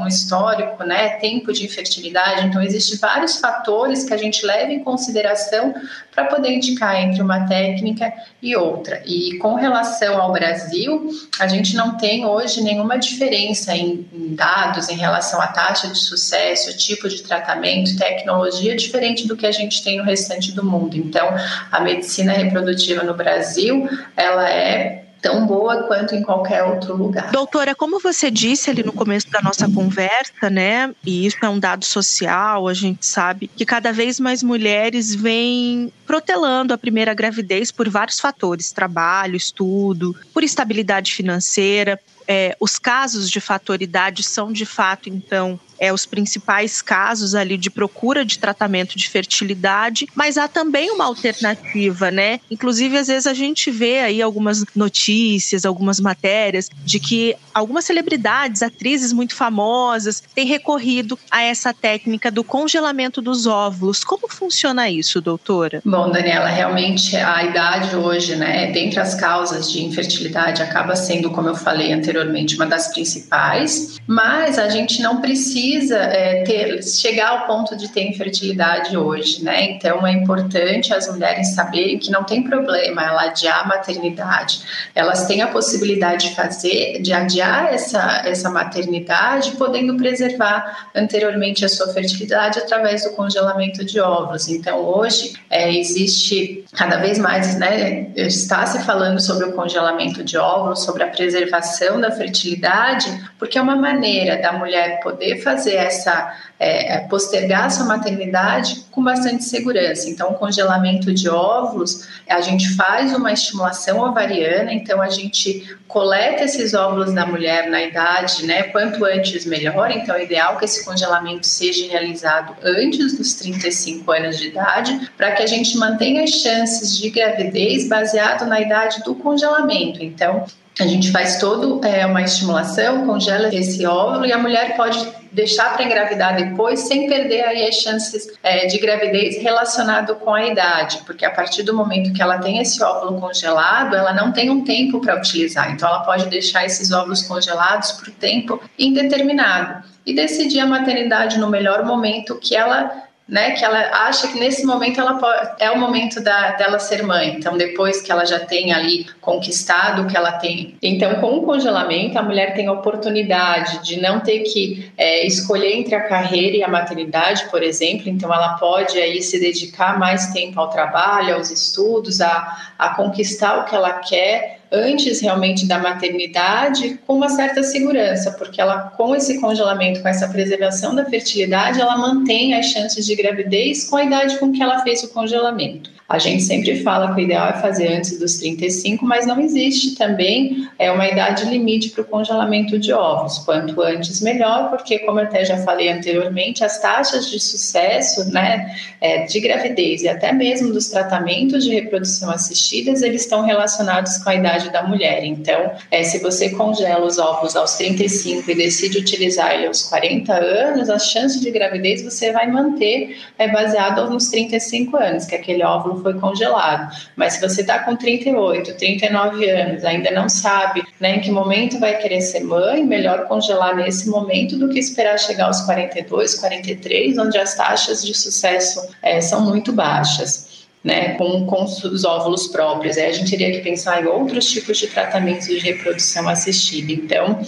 no 0.00 0.08
histórico, 0.08 0.82
né, 0.84 1.10
tempo 1.18 1.52
de 1.52 1.64
infertilidade. 1.64 2.46
Então, 2.46 2.62
existem 2.62 2.98
vários 2.98 3.38
fatores 3.38 4.04
que 4.04 4.14
a 4.14 4.16
gente 4.16 4.44
leva 4.44 4.72
em 4.72 4.82
consideração 4.82 5.74
para 6.12 6.24
poder 6.24 6.50
indicar 6.50 6.96
entre 6.96 7.22
uma 7.22 7.46
técnica 7.46 8.12
e 8.42 8.56
outra. 8.56 9.02
E 9.04 9.38
com 9.38 9.54
relação 9.54 10.20
ao 10.20 10.32
Brasil, 10.32 11.08
a 11.38 11.46
gente 11.46 11.76
não 11.76 11.96
tem 11.96 12.24
hoje 12.24 12.62
nenhuma 12.62 12.98
diferença 12.98 13.33
em, 13.34 14.06
em 14.12 14.34
dados 14.34 14.88
em 14.88 14.96
relação 14.96 15.40
à 15.40 15.46
taxa 15.46 15.88
de 15.88 15.98
sucesso, 15.98 16.76
tipo 16.76 17.08
de 17.08 17.22
tratamento, 17.22 17.96
tecnologia 17.96 18.76
diferente 18.76 19.26
do 19.26 19.36
que 19.36 19.46
a 19.46 19.52
gente 19.52 19.82
tem 19.82 19.98
no 19.98 20.04
restante 20.04 20.52
do 20.52 20.64
mundo. 20.64 20.96
Então, 20.96 21.28
a 21.70 21.80
medicina 21.80 22.32
reprodutiva 22.32 23.02
no 23.02 23.14
Brasil, 23.14 23.88
ela 24.16 24.48
é 24.48 25.04
tão 25.24 25.46
boa 25.46 25.84
quanto 25.84 26.14
em 26.14 26.22
qualquer 26.22 26.62
outro 26.62 26.94
lugar. 26.94 27.30
Doutora, 27.30 27.74
como 27.74 27.98
você 27.98 28.30
disse 28.30 28.68
ali 28.68 28.82
no 28.82 28.92
começo 28.92 29.30
da 29.30 29.40
nossa 29.40 29.66
conversa, 29.66 30.50
né? 30.50 30.94
E 31.02 31.24
isso 31.24 31.38
é 31.40 31.48
um 31.48 31.58
dado 31.58 31.82
social, 31.82 32.68
a 32.68 32.74
gente 32.74 33.06
sabe 33.06 33.48
que 33.48 33.64
cada 33.64 33.90
vez 33.90 34.20
mais 34.20 34.42
mulheres 34.42 35.14
vêm 35.14 35.90
protelando 36.06 36.74
a 36.74 36.78
primeira 36.78 37.14
gravidez 37.14 37.72
por 37.72 37.88
vários 37.88 38.20
fatores: 38.20 38.70
trabalho, 38.70 39.34
estudo, 39.34 40.14
por 40.34 40.44
estabilidade 40.44 41.14
financeira. 41.14 41.98
É, 42.26 42.56
os 42.60 42.78
casos 42.78 43.30
de 43.30 43.40
fatoridade 43.40 44.22
são 44.22 44.52
de 44.52 44.64
fato, 44.64 45.08
então, 45.08 45.58
é, 45.78 45.92
os 45.92 46.06
principais 46.06 46.80
casos 46.80 47.34
ali 47.34 47.56
de 47.56 47.70
procura 47.70 48.24
de 48.24 48.38
tratamento 48.38 48.96
de 48.96 49.08
fertilidade, 49.08 50.06
mas 50.14 50.38
há 50.38 50.48
também 50.48 50.90
uma 50.90 51.04
alternativa, 51.04 52.10
né? 52.10 52.40
Inclusive, 52.50 52.96
às 52.96 53.08
vezes 53.08 53.26
a 53.26 53.34
gente 53.34 53.70
vê 53.70 54.00
aí 54.00 54.22
algumas 54.22 54.64
notícias, 54.74 55.64
algumas 55.64 56.00
matérias 56.00 56.70
de 56.84 56.98
que 56.98 57.36
algumas 57.52 57.84
celebridades, 57.84 58.62
atrizes 58.62 59.12
muito 59.12 59.34
famosas, 59.34 60.22
têm 60.34 60.46
recorrido 60.46 61.18
a 61.30 61.42
essa 61.42 61.72
técnica 61.72 62.30
do 62.30 62.42
congelamento 62.42 63.20
dos 63.20 63.46
óvulos. 63.46 64.02
Como 64.04 64.28
funciona 64.28 64.88
isso, 64.88 65.20
doutora? 65.20 65.80
Bom, 65.84 66.10
Daniela, 66.10 66.48
realmente 66.48 67.16
a 67.16 67.44
idade 67.44 67.94
hoje, 67.94 68.36
né, 68.36 68.72
dentre 68.72 69.00
as 69.00 69.14
causas 69.14 69.70
de 69.70 69.84
infertilidade, 69.84 70.62
acaba 70.62 70.96
sendo, 70.96 71.30
como 71.30 71.48
eu 71.48 71.54
falei 71.54 71.92
anteriormente, 71.92 72.13
uma 72.56 72.66
das 72.66 72.88
principais, 72.88 74.00
mas 74.06 74.58
a 74.58 74.68
gente 74.68 75.02
não 75.02 75.20
precisa 75.20 75.96
é, 75.96 76.42
ter, 76.42 76.82
chegar 76.82 77.28
ao 77.28 77.46
ponto 77.46 77.76
de 77.76 77.88
ter 77.88 78.02
infertilidade 78.02 78.96
hoje, 78.96 79.42
né? 79.42 79.64
Então 79.72 80.06
é 80.06 80.12
importante 80.12 80.92
as 80.92 81.08
mulheres 81.08 81.54
saberem 81.54 81.98
que 81.98 82.10
não 82.10 82.24
tem 82.24 82.42
problema 82.42 83.02
ela 83.02 83.22
adiar 83.24 83.60
a 83.60 83.66
maternidade. 83.66 84.60
Elas 84.94 85.26
têm 85.26 85.42
a 85.42 85.48
possibilidade 85.48 86.28
de 86.28 86.34
fazer, 86.34 87.00
de 87.00 87.12
adiar 87.12 87.72
essa, 87.72 88.22
essa 88.24 88.50
maternidade, 88.50 89.52
podendo 89.52 89.96
preservar 89.96 90.88
anteriormente 90.94 91.64
a 91.64 91.68
sua 91.68 91.92
fertilidade 91.92 92.58
através 92.58 93.04
do 93.04 93.10
congelamento 93.10 93.84
de 93.84 94.00
óvulos. 94.00 94.48
Então 94.48 94.78
hoje 94.78 95.34
é, 95.50 95.74
existe 95.74 96.64
cada 96.72 96.96
vez 96.96 97.18
mais, 97.18 97.58
né? 97.58 98.08
Está 98.16 98.66
se 98.66 98.82
falando 98.84 99.20
sobre 99.20 99.46
o 99.46 99.52
congelamento 99.52 100.22
de 100.22 100.36
óvulos, 100.36 100.84
sobre 100.84 101.02
a 101.02 101.08
preservação 101.08 102.00
da 102.04 102.10
fertilidade, 102.10 103.30
porque 103.38 103.58
é 103.58 103.62
uma 103.62 103.76
maneira 103.76 104.40
da 104.40 104.52
mulher 104.52 105.00
poder 105.00 105.42
fazer 105.42 105.74
essa 105.74 106.34
é, 106.58 106.94
é, 106.94 106.98
postergar 107.08 107.70
sua 107.70 107.84
maternidade 107.84 108.86
com 108.90 109.02
bastante 109.02 109.44
segurança. 109.44 110.08
Então, 110.08 110.30
o 110.30 110.34
congelamento 110.34 111.12
de 111.12 111.28
óvulos, 111.28 112.08
a 112.28 112.40
gente 112.40 112.74
faz 112.74 113.12
uma 113.12 113.32
estimulação 113.32 113.98
ovariana, 114.00 114.72
então 114.72 115.02
a 115.02 115.08
gente 115.08 115.76
coleta 115.88 116.44
esses 116.44 116.72
óvulos 116.72 117.12
da 117.12 117.26
mulher 117.26 117.68
na 117.68 117.82
idade, 117.82 118.46
né? 118.46 118.64
Quanto 118.64 119.04
antes 119.04 119.44
melhor. 119.44 119.90
Então, 119.90 120.14
é 120.14 120.24
ideal 120.24 120.56
que 120.56 120.64
esse 120.64 120.84
congelamento 120.84 121.46
seja 121.46 121.90
realizado 121.90 122.54
antes 122.62 123.18
dos 123.18 123.34
35 123.34 124.10
anos 124.12 124.38
de 124.38 124.48
idade, 124.48 125.10
para 125.16 125.32
que 125.32 125.42
a 125.42 125.46
gente 125.46 125.76
mantenha 125.76 126.22
as 126.22 126.30
chances 126.30 126.96
de 126.96 127.10
gravidez 127.10 127.88
baseado 127.88 128.46
na 128.46 128.60
idade 128.60 129.02
do 129.02 129.14
congelamento. 129.14 130.02
Então, 130.02 130.46
a 130.78 130.86
gente 130.86 131.12
faz 131.12 131.38
toda 131.38 131.86
é, 131.86 132.04
uma 132.04 132.22
estimulação, 132.22 133.06
congela 133.06 133.54
esse 133.54 133.86
óvulo 133.86 134.26
e 134.26 134.32
a 134.32 134.38
mulher 134.38 134.76
pode 134.76 135.06
deixar 135.30 135.74
para 135.74 135.84
engravidar 135.84 136.36
depois 136.36 136.80
sem 136.80 137.08
perder 137.08 137.42
aí 137.42 137.66
as 137.66 137.76
chances 137.76 138.32
é, 138.42 138.66
de 138.66 138.78
gravidez 138.78 139.42
relacionado 139.42 140.14
com 140.16 140.32
a 140.32 140.46
idade, 140.46 141.00
porque 141.06 141.24
a 141.24 141.30
partir 141.30 141.62
do 141.62 141.74
momento 141.74 142.12
que 142.12 142.22
ela 142.22 142.38
tem 142.38 142.58
esse 142.58 142.82
óvulo 142.82 143.20
congelado, 143.20 143.94
ela 143.94 144.12
não 144.12 144.32
tem 144.32 144.50
um 144.50 144.64
tempo 144.64 145.00
para 145.00 145.16
utilizar, 145.16 145.70
então 145.72 145.88
ela 145.88 146.00
pode 146.00 146.26
deixar 146.26 146.64
esses 146.64 146.90
óvulos 146.92 147.22
congelados 147.22 147.92
por 147.92 148.10
tempo 148.10 148.60
indeterminado 148.78 149.84
e 150.06 150.14
decidir 150.14 150.60
a 150.60 150.66
maternidade 150.66 151.38
no 151.38 151.48
melhor 151.48 151.84
momento 151.84 152.38
que 152.40 152.54
ela 152.54 153.04
né, 153.26 153.52
que 153.52 153.64
ela 153.64 153.78
acha 154.06 154.28
que 154.28 154.38
nesse 154.38 154.66
momento 154.66 155.00
ela 155.00 155.14
pode, 155.14 155.54
é 155.58 155.70
o 155.70 155.78
momento 155.78 156.22
da, 156.22 156.52
dela 156.52 156.78
ser 156.78 157.02
mãe. 157.02 157.36
Então, 157.36 157.56
depois 157.56 158.02
que 158.02 158.12
ela 158.12 158.26
já 158.26 158.38
tem 158.38 158.72
ali 158.72 159.06
conquistado 159.20 160.02
o 160.02 160.06
que 160.06 160.16
ela 160.16 160.32
tem. 160.32 160.76
Então, 160.82 161.14
com 161.16 161.38
o 161.38 161.42
congelamento, 161.42 162.18
a 162.18 162.22
mulher 162.22 162.54
tem 162.54 162.66
a 162.66 162.72
oportunidade 162.72 163.82
de 163.82 163.98
não 163.98 164.20
ter 164.20 164.40
que 164.40 164.92
é, 164.98 165.26
escolher 165.26 165.74
entre 165.74 165.94
a 165.94 166.06
carreira 166.06 166.58
e 166.58 166.62
a 166.62 166.68
maternidade, 166.68 167.46
por 167.50 167.62
exemplo. 167.62 168.10
Então, 168.10 168.32
ela 168.32 168.54
pode 168.58 168.98
aí 168.98 169.22
se 169.22 169.40
dedicar 169.40 169.98
mais 169.98 170.26
tempo 170.32 170.60
ao 170.60 170.68
trabalho, 170.68 171.36
aos 171.36 171.50
estudos, 171.50 172.20
a, 172.20 172.72
a 172.78 172.90
conquistar 172.90 173.58
o 173.58 173.64
que 173.64 173.74
ela 173.74 173.94
quer 173.94 174.63
antes 174.74 175.20
realmente 175.20 175.66
da 175.66 175.78
maternidade 175.78 176.98
com 177.06 177.14
uma 177.14 177.28
certa 177.28 177.62
segurança, 177.62 178.32
porque 178.32 178.60
ela 178.60 178.92
com 178.96 179.14
esse 179.14 179.40
congelamento, 179.40 180.02
com 180.02 180.08
essa 180.08 180.28
preservação 180.28 180.94
da 180.94 181.04
fertilidade, 181.04 181.80
ela 181.80 181.96
mantém 181.96 182.54
as 182.54 182.66
chances 182.66 183.06
de 183.06 183.14
gravidez 183.14 183.84
com 183.84 183.96
a 183.96 184.04
idade 184.04 184.38
com 184.38 184.52
que 184.52 184.62
ela 184.62 184.82
fez 184.82 185.02
o 185.04 185.12
congelamento. 185.12 185.93
A 186.14 186.18
gente 186.18 186.42
sempre 186.42 186.82
fala 186.82 187.12
que 187.12 187.20
o 187.20 187.24
ideal 187.24 187.48
é 187.48 187.52
fazer 187.54 187.88
antes 187.88 188.18
dos 188.18 188.36
35, 188.36 189.04
mas 189.04 189.26
não 189.26 189.40
existe 189.40 189.96
também 189.96 190.68
é 190.78 190.90
uma 190.90 191.08
idade 191.08 191.44
limite 191.44 191.90
para 191.90 192.02
o 192.02 192.04
congelamento 192.04 192.78
de 192.78 192.92
ovos. 192.92 193.38
Quanto 193.38 193.80
antes, 193.82 194.20
melhor, 194.20 194.70
porque, 194.70 195.00
como 195.00 195.20
eu 195.20 195.24
até 195.24 195.44
já 195.44 195.58
falei 195.58 195.88
anteriormente, 195.88 196.64
as 196.64 196.80
taxas 196.80 197.30
de 197.30 197.40
sucesso 197.40 198.30
né, 198.30 198.76
é, 199.00 199.24
de 199.24 199.40
gravidez 199.40 200.02
e 200.02 200.08
até 200.08 200.32
mesmo 200.32 200.72
dos 200.72 200.88
tratamentos 200.88 201.64
de 201.64 201.74
reprodução 201.74 202.30
assistidas, 202.30 203.02
eles 203.02 203.22
estão 203.22 203.42
relacionados 203.42 204.18
com 204.18 204.30
a 204.30 204.34
idade 204.34 204.70
da 204.70 204.82
mulher. 204.82 205.24
Então, 205.24 205.72
é, 205.90 206.02
se 206.02 206.18
você 206.18 206.50
congela 206.50 207.04
os 207.04 207.18
ovos 207.18 207.56
aos 207.56 207.74
35 207.74 208.50
e 208.50 208.54
decide 208.54 208.98
utilizar 208.98 209.52
ele 209.52 209.66
aos 209.66 209.82
40 209.82 210.32
anos, 210.32 210.90
as 210.90 211.10
chances 211.10 211.40
de 211.40 211.50
gravidez 211.50 212.02
você 212.02 212.30
vai 212.30 212.50
manter 212.50 213.16
é, 213.38 213.48
baseado 213.48 214.08
nos 214.10 214.28
35 214.28 214.96
anos, 214.96 215.24
que 215.24 215.34
aquele 215.34 215.62
óvulo 215.62 215.84
óvulo 215.84 216.02
foi 216.04 216.20
congelado. 216.20 216.94
Mas 217.16 217.34
se 217.34 217.40
você 217.40 217.62
está 217.62 217.80
com 217.80 217.96
38, 217.96 218.74
39 218.74 219.50
anos, 219.50 219.84
ainda 219.84 220.10
não 220.10 220.28
sabe 220.28 220.84
né, 221.00 221.16
em 221.16 221.20
que 221.20 221.30
momento 221.30 221.80
vai 221.80 221.96
querer 221.98 222.20
ser 222.20 222.44
mãe, 222.44 222.84
melhor 222.84 223.26
congelar 223.26 223.74
nesse 223.74 224.08
momento 224.08 224.56
do 224.56 224.68
que 224.68 224.78
esperar 224.78 225.18
chegar 225.18 225.46
aos 225.46 225.62
42, 225.62 226.34
43, 226.36 227.18
onde 227.18 227.38
as 227.38 227.56
taxas 227.56 228.04
de 228.04 228.14
sucesso 228.14 228.86
é, 229.02 229.20
são 229.20 229.40
muito 229.40 229.72
baixas. 229.72 230.52
Né, 230.84 231.14
com, 231.14 231.46
com 231.46 231.64
os 231.64 232.04
óvulos 232.04 232.48
próprios. 232.48 232.98
Aí 232.98 233.06
a 233.06 233.12
gente 233.12 233.30
teria 233.30 233.50
que 233.52 233.62
pensar 233.62 234.02
em 234.02 234.06
outros 234.06 234.50
tipos 234.50 234.76
de 234.76 234.86
tratamentos 234.86 235.46
de 235.46 235.58
reprodução 235.58 236.28
assistida. 236.28 236.92
Então, 236.92 237.40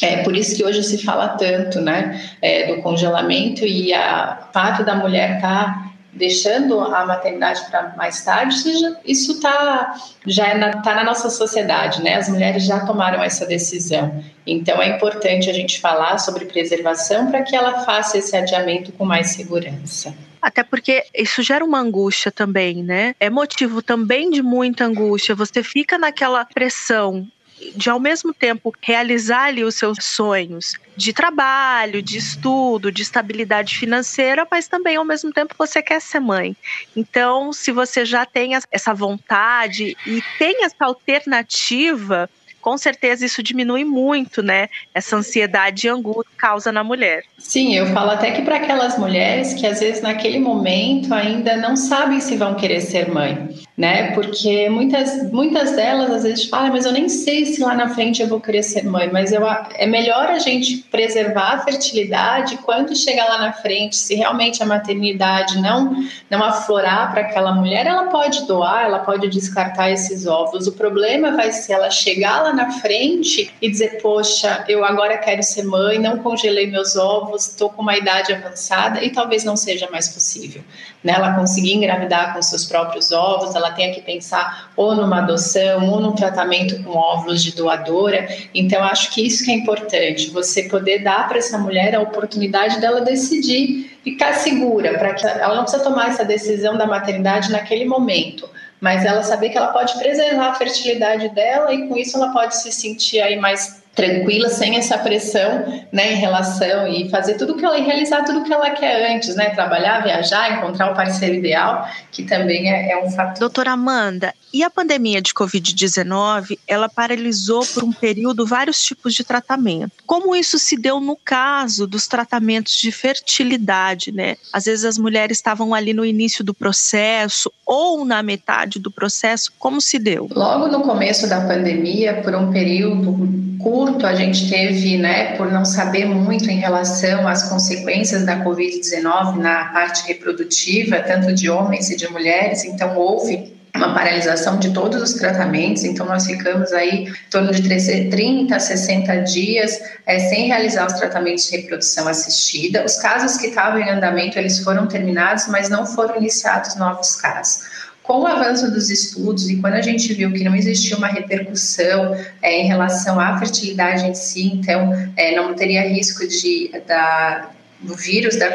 é 0.00 0.22
por 0.22 0.36
isso 0.36 0.54
que 0.54 0.64
hoje 0.64 0.82
se 0.84 1.04
fala 1.04 1.30
tanto 1.30 1.80
né, 1.80 2.20
é, 2.40 2.72
do 2.72 2.80
congelamento 2.80 3.64
e 3.64 3.92
o 3.92 4.52
fato 4.52 4.84
da 4.84 4.94
mulher 4.94 5.36
estar 5.36 5.64
tá 5.64 5.87
deixando 6.12 6.80
a 6.80 7.06
maternidade 7.06 7.64
para 7.70 7.94
mais 7.96 8.24
tarde, 8.24 8.56
isso 9.04 9.32
está 9.32 9.94
já 10.26 10.48
é 10.48 10.54
na, 10.56 10.82
tá 10.82 10.94
na 10.94 11.04
nossa 11.04 11.30
sociedade, 11.30 12.02
né? 12.02 12.14
As 12.14 12.28
mulheres 12.28 12.64
já 12.64 12.84
tomaram 12.84 13.22
essa 13.22 13.46
decisão. 13.46 14.22
Então 14.46 14.80
é 14.80 14.88
importante 14.88 15.50
a 15.50 15.52
gente 15.52 15.80
falar 15.80 16.18
sobre 16.18 16.46
preservação 16.46 17.30
para 17.30 17.42
que 17.42 17.54
ela 17.54 17.84
faça 17.84 18.18
esse 18.18 18.36
adiamento 18.36 18.92
com 18.92 19.04
mais 19.04 19.28
segurança. 19.30 20.14
Até 20.40 20.62
porque 20.62 21.04
isso 21.14 21.42
gera 21.42 21.64
uma 21.64 21.80
angústia 21.80 22.30
também, 22.30 22.82
né? 22.82 23.14
É 23.18 23.28
motivo 23.28 23.82
também 23.82 24.30
de 24.30 24.42
muita 24.42 24.84
angústia. 24.84 25.34
Você 25.34 25.62
fica 25.62 25.98
naquela 25.98 26.44
pressão 26.44 27.26
de 27.74 27.90
ao 27.90 27.98
mesmo 27.98 28.32
tempo 28.32 28.72
realizar 28.80 29.44
ali 29.44 29.64
os 29.64 29.74
seus 29.74 29.98
sonhos 30.04 30.74
de 30.96 31.12
trabalho, 31.12 32.02
de 32.02 32.18
estudo, 32.18 32.90
de 32.90 33.02
estabilidade 33.02 33.78
financeira, 33.78 34.46
mas 34.50 34.66
também 34.66 34.96
ao 34.96 35.04
mesmo 35.04 35.32
tempo 35.32 35.54
você 35.56 35.80
quer 35.80 36.00
ser 36.00 36.20
mãe. 36.20 36.56
Então, 36.96 37.52
se 37.52 37.70
você 37.70 38.04
já 38.04 38.26
tem 38.26 38.52
essa 38.70 38.92
vontade 38.92 39.96
e 40.06 40.22
tem 40.38 40.64
essa 40.64 40.84
alternativa, 40.84 42.28
com 42.60 42.76
certeza 42.76 43.24
isso 43.24 43.42
diminui 43.42 43.84
muito, 43.84 44.42
né? 44.42 44.68
Essa 44.92 45.16
ansiedade 45.16 45.86
e 45.86 45.90
angústia 45.90 46.34
causa 46.36 46.72
na 46.72 46.82
mulher. 46.82 47.24
Sim, 47.38 47.74
eu 47.74 47.86
falo 47.86 48.10
até 48.10 48.32
que 48.32 48.42
para 48.42 48.56
aquelas 48.56 48.98
mulheres 48.98 49.54
que 49.54 49.66
às 49.66 49.80
vezes 49.80 50.02
naquele 50.02 50.38
momento 50.38 51.14
ainda 51.14 51.56
não 51.56 51.76
sabem 51.76 52.20
se 52.20 52.36
vão 52.36 52.54
querer 52.56 52.80
ser 52.80 53.08
mãe, 53.08 53.48
né? 53.78 54.10
Porque 54.10 54.68
muitas, 54.68 55.30
muitas 55.30 55.70
delas 55.76 56.10
às 56.10 56.24
vezes 56.24 56.46
falam, 56.46 56.66
ah, 56.66 56.70
mas 56.72 56.84
eu 56.84 56.90
nem 56.90 57.08
sei 57.08 57.46
se 57.46 57.60
lá 57.60 57.76
na 57.76 57.88
frente 57.88 58.20
eu 58.20 58.26
vou 58.26 58.40
querer 58.40 58.64
ser 58.64 58.82
mãe, 58.84 59.08
mas 59.12 59.30
eu, 59.30 59.46
é 59.46 59.86
melhor 59.86 60.26
a 60.26 60.40
gente 60.40 60.78
preservar 60.90 61.52
a 61.52 61.58
fertilidade 61.60 62.56
quando 62.64 62.96
chegar 62.96 63.28
lá 63.28 63.38
na 63.38 63.52
frente, 63.52 63.94
se 63.94 64.16
realmente 64.16 64.60
a 64.60 64.66
maternidade 64.66 65.60
não, 65.60 65.94
não 66.28 66.42
aflorar 66.42 67.12
para 67.12 67.20
aquela 67.20 67.52
mulher, 67.52 67.86
ela 67.86 68.06
pode 68.06 68.48
doar, 68.48 68.84
ela 68.84 68.98
pode 68.98 69.28
descartar 69.28 69.92
esses 69.92 70.26
ovos. 70.26 70.66
O 70.66 70.72
problema 70.72 71.30
vai 71.30 71.52
ser 71.52 71.74
ela 71.74 71.88
chegar 71.88 72.42
lá 72.42 72.52
na 72.52 72.72
frente 72.80 73.54
e 73.62 73.70
dizer, 73.70 74.02
poxa, 74.02 74.64
eu 74.68 74.84
agora 74.84 75.16
quero 75.18 75.42
ser 75.44 75.62
mãe, 75.62 76.00
não 76.00 76.18
congelei 76.18 76.66
meus 76.66 76.96
ovos, 76.96 77.46
estou 77.46 77.70
com 77.70 77.82
uma 77.82 77.96
idade 77.96 78.32
avançada 78.32 79.04
e 79.04 79.10
talvez 79.10 79.44
não 79.44 79.56
seja 79.56 79.88
mais 79.88 80.08
possível. 80.08 80.64
Né? 81.04 81.12
Ela 81.14 81.34
conseguir 81.34 81.74
engravidar 81.74 82.34
com 82.34 82.42
seus 82.42 82.64
próprios 82.64 83.12
ovos, 83.12 83.54
ela 83.54 83.67
tenha 83.72 83.94
que 83.94 84.00
pensar 84.00 84.70
ou 84.76 84.94
numa 84.94 85.18
adoção 85.18 85.88
ou 85.90 86.00
num 86.00 86.12
tratamento 86.12 86.82
com 86.82 86.90
óvulos 86.90 87.42
de 87.42 87.54
doadora. 87.54 88.28
Então, 88.54 88.82
acho 88.84 89.12
que 89.12 89.26
isso 89.26 89.44
que 89.44 89.50
é 89.50 89.54
importante, 89.54 90.30
você 90.30 90.64
poder 90.64 91.00
dar 91.00 91.28
para 91.28 91.38
essa 91.38 91.58
mulher 91.58 91.94
a 91.94 92.00
oportunidade 92.00 92.80
dela 92.80 93.00
decidir, 93.00 93.98
ficar 94.02 94.34
segura, 94.34 94.98
para 94.98 95.14
que 95.14 95.26
ela 95.26 95.54
não 95.54 95.62
precisa 95.62 95.82
tomar 95.82 96.08
essa 96.08 96.24
decisão 96.24 96.76
da 96.76 96.86
maternidade 96.86 97.50
naquele 97.50 97.84
momento 97.84 98.48
mas 98.80 99.04
ela 99.04 99.22
saber 99.22 99.50
que 99.50 99.58
ela 99.58 99.68
pode 99.68 99.98
preservar 99.98 100.50
a 100.50 100.54
fertilidade 100.54 101.28
dela 101.30 101.72
e 101.72 101.88
com 101.88 101.96
isso 101.96 102.16
ela 102.16 102.32
pode 102.32 102.56
se 102.56 102.70
sentir 102.70 103.20
aí 103.20 103.36
mais 103.36 103.77
tranquila, 103.98 104.48
sem 104.48 104.76
essa 104.76 104.96
pressão, 104.96 105.82
né, 105.90 106.12
em 106.12 106.16
relação 106.16 106.86
e 106.86 107.10
fazer 107.10 107.34
tudo 107.34 107.56
que 107.56 107.64
ela 107.64 107.76
e 107.76 107.82
realizar 107.82 108.22
tudo 108.22 108.44
que 108.44 108.52
ela 108.52 108.70
quer 108.70 109.12
antes, 109.12 109.34
né, 109.34 109.50
trabalhar, 109.50 110.04
viajar, 110.04 110.56
encontrar 110.56 110.92
o 110.92 110.94
parceiro 110.94 111.34
ideal, 111.34 111.84
que 112.12 112.22
também 112.22 112.72
é, 112.72 112.92
é 112.92 113.04
um 113.04 113.10
fator. 113.10 113.40
Doutora 113.40 113.72
Amanda, 113.72 114.32
e 114.54 114.62
a 114.62 114.70
pandemia 114.70 115.20
de 115.20 115.34
Covid-19, 115.34 116.58
ela 116.66 116.88
paralisou 116.88 117.66
por 117.66 117.82
um 117.82 117.92
período 117.92 118.46
vários 118.46 118.82
tipos 118.82 119.12
de 119.14 119.24
tratamento. 119.24 119.92
Como 120.06 120.34
isso 120.34 120.58
se 120.58 120.76
deu 120.76 121.00
no 121.00 121.16
caso 121.16 121.86
dos 121.86 122.06
tratamentos 122.06 122.74
de 122.74 122.90
fertilidade, 122.92 124.12
né? 124.12 124.36
Às 124.52 124.64
vezes 124.64 124.84
as 124.84 124.96
mulheres 124.96 125.38
estavam 125.38 125.74
ali 125.74 125.92
no 125.92 126.04
início 126.04 126.42
do 126.44 126.54
processo 126.54 127.52
ou 127.66 128.04
na 128.04 128.22
metade 128.22 128.78
do 128.78 128.90
processo, 128.90 129.52
como 129.58 129.80
se 129.80 129.98
deu? 129.98 130.28
Logo 130.32 130.68
no 130.68 130.82
começo 130.82 131.28
da 131.28 131.40
pandemia, 131.40 132.22
por 132.22 132.34
um 132.34 132.50
período 132.50 133.37
curto, 133.68 134.06
a 134.06 134.14
gente 134.14 134.48
teve, 134.48 134.96
né, 134.96 135.36
por 135.36 135.52
não 135.52 135.62
saber 135.62 136.06
muito 136.06 136.50
em 136.50 136.58
relação 136.58 137.28
às 137.28 137.50
consequências 137.50 138.24
da 138.24 138.42
Covid-19 138.42 139.36
na 139.36 139.66
parte 139.66 140.08
reprodutiva, 140.08 141.00
tanto 141.00 141.34
de 141.34 141.50
homens 141.50 141.90
e 141.90 141.96
de 141.96 142.10
mulheres, 142.10 142.64
então 142.64 142.96
houve 142.96 143.52
uma 143.76 143.92
paralisação 143.92 144.58
de 144.58 144.70
todos 144.72 145.02
os 145.02 145.12
tratamentos, 145.12 145.84
então 145.84 146.06
nós 146.06 146.26
ficamos 146.26 146.72
aí 146.72 147.08
em 147.08 147.30
torno 147.30 147.52
de 147.52 147.62
30 148.08 148.56
a 148.56 148.58
60 148.58 149.16
dias 149.18 149.78
é, 150.06 150.18
sem 150.18 150.46
realizar 150.46 150.86
os 150.86 150.94
tratamentos 150.94 151.44
de 151.44 151.58
reprodução 151.58 152.08
assistida. 152.08 152.82
Os 152.86 152.96
casos 152.96 153.36
que 153.36 153.48
estavam 153.48 153.80
em 153.80 153.90
andamento, 153.90 154.38
eles 154.38 154.60
foram 154.60 154.86
terminados, 154.86 155.46
mas 155.46 155.68
não 155.68 155.84
foram 155.84 156.16
iniciados 156.16 156.74
novos 156.76 157.16
casos 157.16 157.87
com 158.08 158.20
o 158.20 158.26
avanço 158.26 158.70
dos 158.70 158.88
estudos 158.88 159.50
e 159.50 159.56
quando 159.56 159.74
a 159.74 159.82
gente 159.82 160.14
viu 160.14 160.32
que 160.32 160.42
não 160.42 160.56
existia 160.56 160.96
uma 160.96 161.08
repercussão 161.08 162.14
é, 162.40 162.62
em 162.62 162.66
relação 162.66 163.20
à 163.20 163.38
fertilidade 163.38 164.06
em 164.06 164.14
si, 164.14 164.46
então 164.46 164.94
é, 165.14 165.36
não 165.36 165.54
teria 165.54 165.86
risco 165.86 166.26
de 166.26 166.70
da, 166.86 167.50
do 167.82 167.94
vírus 167.94 168.36
da 168.36 168.48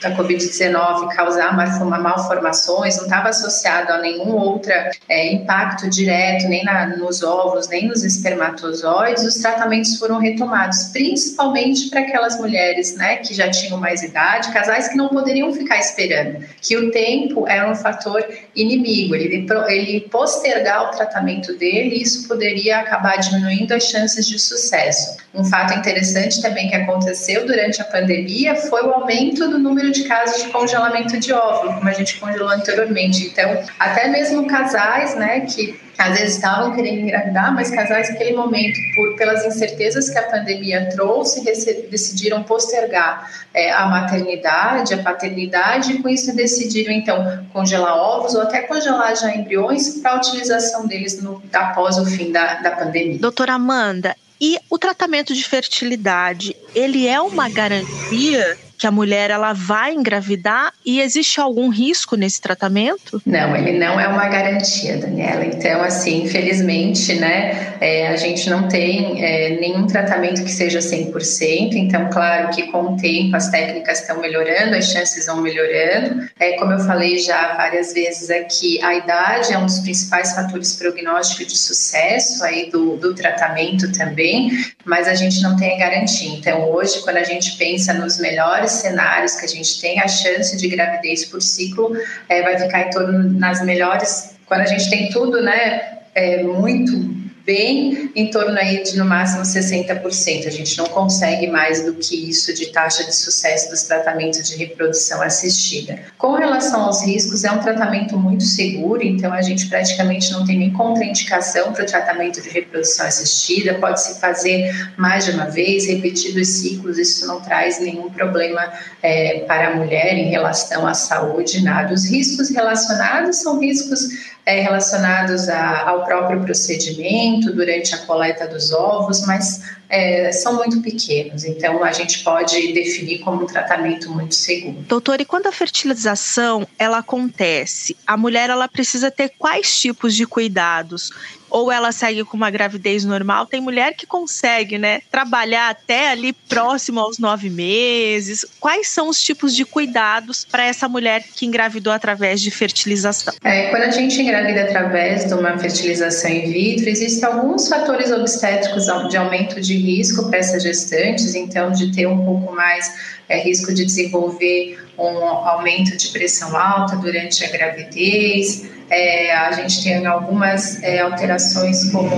da 0.00 0.16
Covid-19 0.16 1.14
causar 1.14 1.56
malformações, 1.56 2.96
não 2.96 3.04
estava 3.04 3.28
associado 3.28 3.92
a 3.92 3.98
nenhum 3.98 4.36
outro 4.36 4.72
é, 5.08 5.32
impacto 5.32 5.88
direto, 5.88 6.48
nem 6.48 6.64
na, 6.64 6.96
nos 6.96 7.22
óvulos, 7.22 7.68
nem 7.68 7.88
nos 7.88 8.04
espermatozoides, 8.04 9.24
os 9.24 9.34
tratamentos 9.34 9.98
foram 9.98 10.18
retomados, 10.18 10.84
principalmente 10.92 11.88
para 11.90 12.00
aquelas 12.00 12.38
mulheres 12.38 12.96
né, 12.96 13.16
que 13.16 13.34
já 13.34 13.50
tinham 13.50 13.78
mais 13.78 14.02
idade, 14.02 14.52
casais 14.52 14.88
que 14.88 14.96
não 14.96 15.08
poderiam 15.08 15.52
ficar 15.52 15.78
esperando, 15.78 16.44
que 16.60 16.76
o 16.76 16.90
tempo 16.90 17.46
era 17.48 17.70
um 17.70 17.74
fator 17.74 18.24
inimigo, 18.54 19.14
ele, 19.14 19.46
ele 19.68 20.00
postergar 20.10 20.88
o 20.88 20.90
tratamento 20.90 21.56
dele, 21.56 22.02
isso 22.02 22.28
poderia 22.28 22.78
acabar 22.78 23.16
diminuindo 23.16 23.72
as 23.72 23.84
chances 23.84 24.26
de 24.26 24.38
sucesso. 24.38 25.16
Um 25.34 25.44
fato 25.44 25.78
interessante 25.78 26.40
também 26.40 26.68
que 26.68 26.74
aconteceu 26.74 27.46
durante 27.46 27.80
a 27.80 27.84
pandemia 27.84 28.56
foi 28.56 28.82
o 28.82 28.90
aumento 28.90 29.48
do 29.48 29.58
número 29.58 29.87
número 29.88 29.92
de 29.92 30.04
casos 30.04 30.42
de 30.42 30.48
congelamento 30.50 31.18
de 31.18 31.32
óvulo, 31.32 31.74
como 31.74 31.88
a 31.88 31.92
gente 31.92 32.18
congelou 32.18 32.48
anteriormente. 32.48 33.26
Então, 33.26 33.62
até 33.78 34.08
mesmo 34.08 34.46
casais, 34.46 35.14
né, 35.16 35.40
que 35.40 35.78
às 35.98 36.16
vezes 36.16 36.36
estavam 36.36 36.74
querendo 36.76 37.00
engravidar, 37.00 37.52
mas 37.52 37.70
casais 37.70 38.08
naquele 38.10 38.36
momento, 38.36 38.78
por, 38.94 39.16
pelas 39.16 39.44
incertezas 39.44 40.08
que 40.08 40.16
a 40.16 40.22
pandemia 40.22 40.88
trouxe, 40.90 41.42
decidiram 41.90 42.44
postergar 42.44 43.28
é, 43.52 43.72
a 43.72 43.86
maternidade, 43.86 44.94
a 44.94 45.02
paternidade, 45.02 45.94
e 45.94 46.02
com 46.02 46.08
isso 46.08 46.34
decidiram, 46.36 46.92
então, 46.92 47.44
congelar 47.52 47.96
ovos 47.96 48.34
ou 48.34 48.42
até 48.42 48.60
congelar 48.60 49.16
já 49.16 49.34
embriões 49.34 49.98
para 50.00 50.12
a 50.12 50.16
utilização 50.18 50.86
deles 50.86 51.20
no, 51.20 51.42
após 51.52 51.98
o 51.98 52.06
fim 52.06 52.30
da, 52.30 52.54
da 52.54 52.70
pandemia. 52.72 53.18
Doutora 53.18 53.54
Amanda, 53.54 54.14
e 54.40 54.56
o 54.70 54.78
tratamento 54.78 55.34
de 55.34 55.42
fertilidade, 55.42 56.54
ele 56.76 57.08
é 57.08 57.20
uma 57.20 57.48
garantia 57.48 58.56
que 58.78 58.86
a 58.86 58.90
mulher 58.90 59.30
ela 59.30 59.52
vai 59.52 59.92
engravidar 59.92 60.72
e 60.86 61.00
existe 61.00 61.40
algum 61.40 61.68
risco 61.68 62.16
nesse 62.16 62.40
tratamento? 62.40 63.20
Não, 63.26 63.56
ele 63.56 63.76
não 63.76 63.98
é 63.98 64.06
uma 64.06 64.28
garantia, 64.28 64.96
Daniela. 64.96 65.44
Então, 65.44 65.82
assim, 65.82 66.22
infelizmente, 66.22 67.14
né, 67.14 67.76
é, 67.80 68.08
a 68.08 68.16
gente 68.16 68.48
não 68.48 68.68
tem 68.68 69.22
é, 69.24 69.58
nenhum 69.60 69.86
tratamento 69.86 70.44
que 70.44 70.50
seja 70.50 70.78
100%. 70.78 71.74
Então, 71.74 72.08
claro 72.10 72.50
que 72.50 72.68
com 72.68 72.94
o 72.94 72.96
tempo 72.96 73.36
as 73.36 73.50
técnicas 73.50 74.00
estão 74.00 74.20
melhorando, 74.20 74.76
as 74.76 74.92
chances 74.92 75.26
vão 75.26 75.42
melhorando. 75.42 76.28
É, 76.38 76.52
como 76.52 76.72
eu 76.72 76.78
falei 76.78 77.18
já 77.18 77.54
várias 77.56 77.92
vezes 77.92 78.30
aqui, 78.30 78.80
a 78.82 78.94
idade 78.94 79.52
é 79.52 79.58
um 79.58 79.66
dos 79.66 79.80
principais 79.80 80.32
fatores 80.34 80.74
prognósticos 80.74 81.46
de 81.46 81.58
sucesso 81.58 82.44
aí 82.44 82.70
do, 82.70 82.96
do 82.96 83.14
tratamento 83.14 83.90
também, 83.92 84.50
mas 84.84 85.08
a 85.08 85.14
gente 85.14 85.42
não 85.42 85.56
tem 85.56 85.74
a 85.74 85.78
garantia. 85.78 86.30
Então, 86.30 86.70
hoje, 86.70 87.02
quando 87.02 87.16
a 87.16 87.24
gente 87.24 87.56
pensa 87.56 87.92
nos 87.92 88.18
melhores 88.18 88.67
cenários 88.72 89.34
que 89.34 89.44
a 89.44 89.48
gente 89.48 89.80
tem, 89.80 90.00
a 90.00 90.08
chance 90.08 90.56
de 90.56 90.68
gravidez 90.68 91.24
por 91.24 91.42
ciclo 91.42 91.96
é, 92.28 92.42
vai 92.42 92.58
ficar 92.58 92.82
em 92.82 92.90
torno 92.90 93.38
nas 93.38 93.64
melhores. 93.64 94.36
Quando 94.46 94.60
a 94.62 94.66
gente 94.66 94.88
tem 94.90 95.10
tudo, 95.10 95.42
né, 95.42 95.98
é, 96.14 96.42
muito 96.42 97.17
bem 97.48 98.12
em 98.14 98.30
torno 98.30 98.58
aí 98.58 98.82
de 98.82 98.98
no 98.98 99.06
máximo 99.06 99.42
60%. 99.42 100.46
A 100.46 100.50
gente 100.50 100.76
não 100.76 100.84
consegue 100.84 101.46
mais 101.46 101.82
do 101.82 101.94
que 101.94 102.28
isso 102.28 102.52
de 102.52 102.66
taxa 102.66 103.02
de 103.04 103.16
sucesso 103.16 103.70
dos 103.70 103.84
tratamentos 103.84 104.46
de 104.46 104.54
reprodução 104.54 105.22
assistida. 105.22 105.98
Com 106.18 106.34
relação 106.34 106.82
aos 106.82 107.02
riscos, 107.02 107.44
é 107.44 107.50
um 107.50 107.58
tratamento 107.58 108.18
muito 108.18 108.44
seguro, 108.44 109.02
então 109.02 109.32
a 109.32 109.40
gente 109.40 109.66
praticamente 109.66 110.30
não 110.30 110.44
tem 110.44 110.58
nem 110.58 110.70
contraindicação 110.70 111.72
para 111.72 111.84
o 111.84 111.86
tratamento 111.86 112.42
de 112.42 112.50
reprodução 112.50 113.06
assistida, 113.06 113.72
pode 113.74 114.02
se 114.02 114.20
fazer 114.20 114.70
mais 114.98 115.24
de 115.24 115.30
uma 115.30 115.46
vez, 115.46 115.86
repetidos 115.86 116.48
ciclos, 116.48 116.98
isso 116.98 117.26
não 117.26 117.40
traz 117.40 117.80
nenhum 117.80 118.10
problema 118.10 118.70
é, 119.02 119.44
para 119.46 119.68
a 119.68 119.74
mulher 119.74 120.18
em 120.18 120.28
relação 120.28 120.86
à 120.86 120.92
saúde, 120.92 121.64
nada. 121.64 121.94
Os 121.94 122.04
riscos 122.10 122.50
relacionados 122.50 123.38
são 123.38 123.58
riscos 123.58 124.36
é, 124.48 124.60
relacionados 124.60 125.46
a, 125.50 125.90
ao 125.90 126.06
próprio 126.06 126.40
procedimento 126.40 127.52
durante 127.52 127.94
a 127.94 127.98
coleta 127.98 128.48
dos 128.48 128.72
ovos, 128.72 129.26
mas 129.26 129.60
é, 129.90 130.32
são 130.32 130.56
muito 130.56 130.80
pequenos, 130.80 131.44
então 131.44 131.84
a 131.84 131.92
gente 131.92 132.24
pode 132.24 132.72
definir 132.72 133.18
como 133.18 133.42
um 133.42 133.46
tratamento 133.46 134.10
muito 134.10 134.34
seguro. 134.34 134.78
Doutor, 134.88 135.20
e 135.20 135.26
quando 135.26 135.48
a 135.48 135.52
fertilização 135.52 136.66
ela 136.78 136.98
acontece, 136.98 137.94
a 138.06 138.16
mulher 138.16 138.48
ela 138.48 138.66
precisa 138.68 139.10
ter 139.10 139.32
quais 139.38 139.78
tipos 139.78 140.14
de 140.14 140.26
cuidados? 140.26 141.10
Ou 141.50 141.70
ela 141.70 141.92
segue 141.92 142.24
com 142.24 142.36
uma 142.36 142.50
gravidez 142.50 143.04
normal. 143.04 143.46
Tem 143.46 143.60
mulher 143.60 143.94
que 143.94 144.06
consegue, 144.06 144.78
né, 144.78 145.00
trabalhar 145.10 145.70
até 145.70 146.10
ali 146.10 146.32
próximo 146.32 147.00
aos 147.00 147.18
nove 147.18 147.50
meses. 147.50 148.44
Quais 148.60 148.88
são 148.88 149.08
os 149.08 149.22
tipos 149.22 149.54
de 149.54 149.64
cuidados 149.64 150.44
para 150.44 150.64
essa 150.64 150.88
mulher 150.88 151.24
que 151.34 151.46
engravidou 151.46 151.92
através 151.92 152.40
de 152.40 152.50
fertilização? 152.50 153.34
É, 153.44 153.70
quando 153.70 153.82
a 153.82 153.90
gente 153.90 154.20
engravida 154.20 154.62
através 154.62 155.26
de 155.26 155.34
uma 155.34 155.58
fertilização 155.58 156.30
in 156.30 156.50
vitro, 156.50 156.88
existem 156.88 157.24
alguns 157.24 157.68
fatores 157.68 158.10
obstétricos 158.10 158.86
de 159.08 159.16
aumento 159.16 159.60
de 159.60 159.76
risco 159.76 160.28
para 160.28 160.38
essas 160.38 160.62
gestantes, 160.62 161.34
então 161.34 161.70
de 161.72 161.92
ter 161.92 162.06
um 162.06 162.24
pouco 162.24 162.54
mais 162.54 163.18
é, 163.28 163.38
risco 163.38 163.72
de 163.72 163.84
desenvolver 163.84 164.87
um 164.98 165.24
aumento 165.24 165.96
de 165.96 166.08
pressão 166.08 166.56
alta 166.56 166.96
durante 166.96 167.44
a 167.44 167.50
gravidez. 167.50 168.66
É, 168.90 169.34
a 169.34 169.52
gente 169.52 169.84
tem 169.84 170.06
algumas 170.06 170.82
é, 170.82 171.00
alterações 171.00 171.92
como 171.92 172.10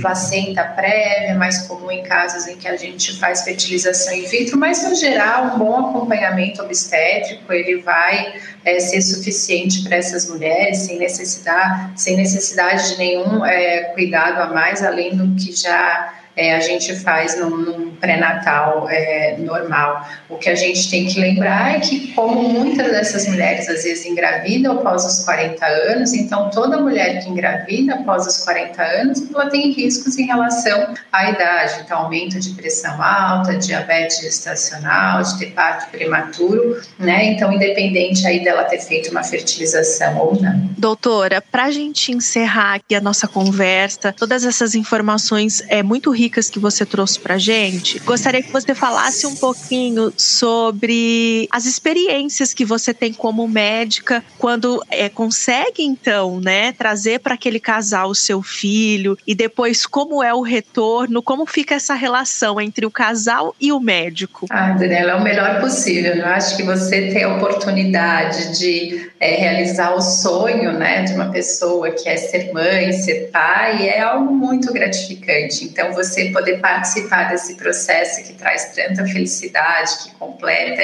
placenta 0.00 0.62
prévia, 0.62 1.34
mais 1.34 1.66
comum 1.66 1.90
em 1.90 2.02
casos 2.04 2.46
em 2.46 2.56
que 2.56 2.68
a 2.68 2.76
gente 2.76 3.18
faz 3.18 3.42
fertilização 3.42 4.14
in 4.14 4.24
vitro, 4.26 4.56
mas 4.56 4.88
no 4.88 4.94
geral 4.94 5.56
um 5.56 5.58
bom 5.58 5.88
acompanhamento 5.88 6.62
obstétrico 6.62 7.52
ele 7.52 7.82
vai 7.82 8.34
é, 8.64 8.78
ser 8.78 9.02
suficiente 9.02 9.82
para 9.82 9.96
essas 9.96 10.28
mulheres 10.28 10.78
sem 10.78 10.96
necessidade, 10.96 12.00
sem 12.00 12.16
necessidade 12.16 12.92
de 12.92 12.98
nenhum 12.98 13.44
é, 13.44 13.90
cuidado 13.92 14.42
a 14.42 14.54
mais 14.54 14.80
além 14.82 15.16
do 15.16 15.34
que 15.34 15.52
já 15.52 16.21
é, 16.36 16.54
a 16.54 16.60
gente 16.60 16.94
faz 16.96 17.38
num, 17.38 17.56
num 17.56 17.90
pré-natal 17.96 18.88
é, 18.88 19.36
normal. 19.38 20.06
O 20.28 20.36
que 20.36 20.48
a 20.48 20.54
gente 20.54 20.90
tem 20.90 21.06
que 21.06 21.20
lembrar 21.20 21.76
é 21.76 21.80
que, 21.80 22.08
como 22.14 22.48
muitas 22.48 22.90
dessas 22.90 23.28
mulheres 23.28 23.68
às 23.68 23.84
vezes 23.84 24.06
engravidam 24.06 24.78
após 24.78 25.04
os 25.04 25.24
40 25.24 25.64
anos, 25.64 26.12
então 26.12 26.50
toda 26.50 26.80
mulher 26.80 27.22
que 27.22 27.28
engravida 27.28 27.94
após 27.94 28.26
os 28.26 28.38
40 28.38 28.82
anos, 28.82 29.30
ela 29.32 29.50
tem 29.50 29.72
riscos 29.72 30.18
em 30.18 30.26
relação 30.26 30.94
à 31.12 31.30
idade, 31.30 31.82
então 31.84 31.98
aumento 31.98 32.40
de 32.40 32.50
pressão 32.54 33.00
alta, 33.02 33.56
diabetes 33.56 34.20
gestacional, 34.20 35.22
de 35.22 35.38
ter 35.38 35.52
parto 35.52 35.90
prematuro, 35.90 36.80
né? 36.98 37.24
Então, 37.26 37.52
independente 37.52 38.26
aí 38.26 38.42
dela 38.42 38.64
ter 38.64 38.80
feito 38.80 39.10
uma 39.10 39.22
fertilização 39.22 40.18
ou 40.18 40.40
não. 40.40 40.70
Doutora, 40.78 41.40
para 41.40 41.64
a 41.64 41.70
gente 41.70 42.10
encerrar 42.10 42.74
aqui 42.74 42.94
a 42.94 43.00
nossa 43.00 43.28
conversa, 43.28 44.12
todas 44.12 44.44
essas 44.44 44.74
informações 44.74 45.62
é 45.68 45.82
muito 45.82 46.10
ricas 46.10 46.21
ricas 46.22 46.48
que 46.48 46.60
você 46.60 46.86
trouxe 46.86 47.18
para 47.18 47.36
gente, 47.36 47.98
gostaria 48.00 48.40
que 48.40 48.52
você 48.52 48.74
falasse 48.76 49.26
um 49.26 49.34
pouquinho 49.34 50.12
sobre 50.16 51.48
as 51.50 51.66
experiências 51.66 52.54
que 52.54 52.64
você 52.64 52.94
tem 52.94 53.12
como 53.12 53.48
médica 53.48 54.22
quando 54.38 54.80
é, 54.88 55.08
consegue 55.08 55.82
então, 55.82 56.40
né, 56.40 56.70
trazer 56.72 57.18
para 57.18 57.34
aquele 57.34 57.58
casal 57.58 58.10
o 58.10 58.14
seu 58.14 58.40
filho 58.40 59.18
e 59.26 59.34
depois 59.34 59.84
como 59.84 60.22
é 60.22 60.32
o 60.32 60.42
retorno, 60.42 61.20
como 61.22 61.44
fica 61.44 61.74
essa 61.74 61.94
relação 61.94 62.60
entre 62.60 62.86
o 62.86 62.90
casal 62.90 63.54
e 63.60 63.72
o 63.72 63.80
médico. 63.80 64.46
Ah, 64.48 64.70
Daniela, 64.70 65.12
é 65.12 65.14
o 65.16 65.24
melhor 65.24 65.60
possível. 65.60 66.14
Eu 66.14 66.26
acho 66.26 66.56
que 66.56 66.62
você 66.62 67.08
ter 67.08 67.24
a 67.24 67.34
oportunidade 67.36 68.58
de 68.60 69.10
é, 69.18 69.34
realizar 69.34 69.92
o 69.94 70.00
sonho, 70.00 70.72
né, 70.72 71.02
de 71.02 71.14
uma 71.14 71.30
pessoa 71.30 71.90
que 71.90 72.08
é 72.08 72.16
ser 72.16 72.52
mãe, 72.52 72.92
ser 72.92 73.30
pai, 73.32 73.88
é 73.88 74.00
algo 74.00 74.32
muito 74.32 74.72
gratificante. 74.72 75.64
Então 75.64 75.92
você 75.92 76.11
você 76.12 76.30
poder 76.30 76.58
participar 76.58 77.30
desse 77.30 77.56
processo 77.56 78.22
que 78.24 78.34
traz 78.34 78.72
tanta 78.74 79.04
felicidade, 79.06 79.90
que 80.04 80.14
completa, 80.16 80.82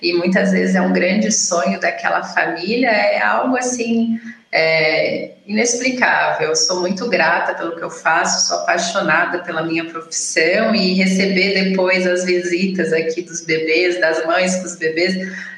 e 0.00 0.12
muitas 0.14 0.52
vezes 0.52 0.74
é 0.74 0.80
um 0.80 0.92
grande 0.92 1.30
sonho 1.30 1.78
daquela 1.78 2.22
família, 2.22 2.88
é 2.88 3.22
algo 3.22 3.56
assim 3.56 4.18
é, 4.52 5.30
inexplicável. 5.46 6.54
Sou 6.56 6.80
muito 6.80 7.08
grata 7.08 7.54
pelo 7.54 7.76
que 7.76 7.82
eu 7.82 7.90
faço, 7.90 8.48
sou 8.48 8.58
apaixonada 8.58 9.40
pela 9.40 9.62
minha 9.62 9.84
profissão 9.84 10.74
e 10.74 10.94
receber 10.94 11.70
depois 11.70 12.06
as 12.06 12.24
visitas 12.24 12.92
aqui 12.92 13.22
dos 13.22 13.42
bebês, 13.42 14.00
das 14.00 14.24
mães 14.26 14.56
com 14.56 14.64
os 14.64 14.76
bebês, 14.76 15.14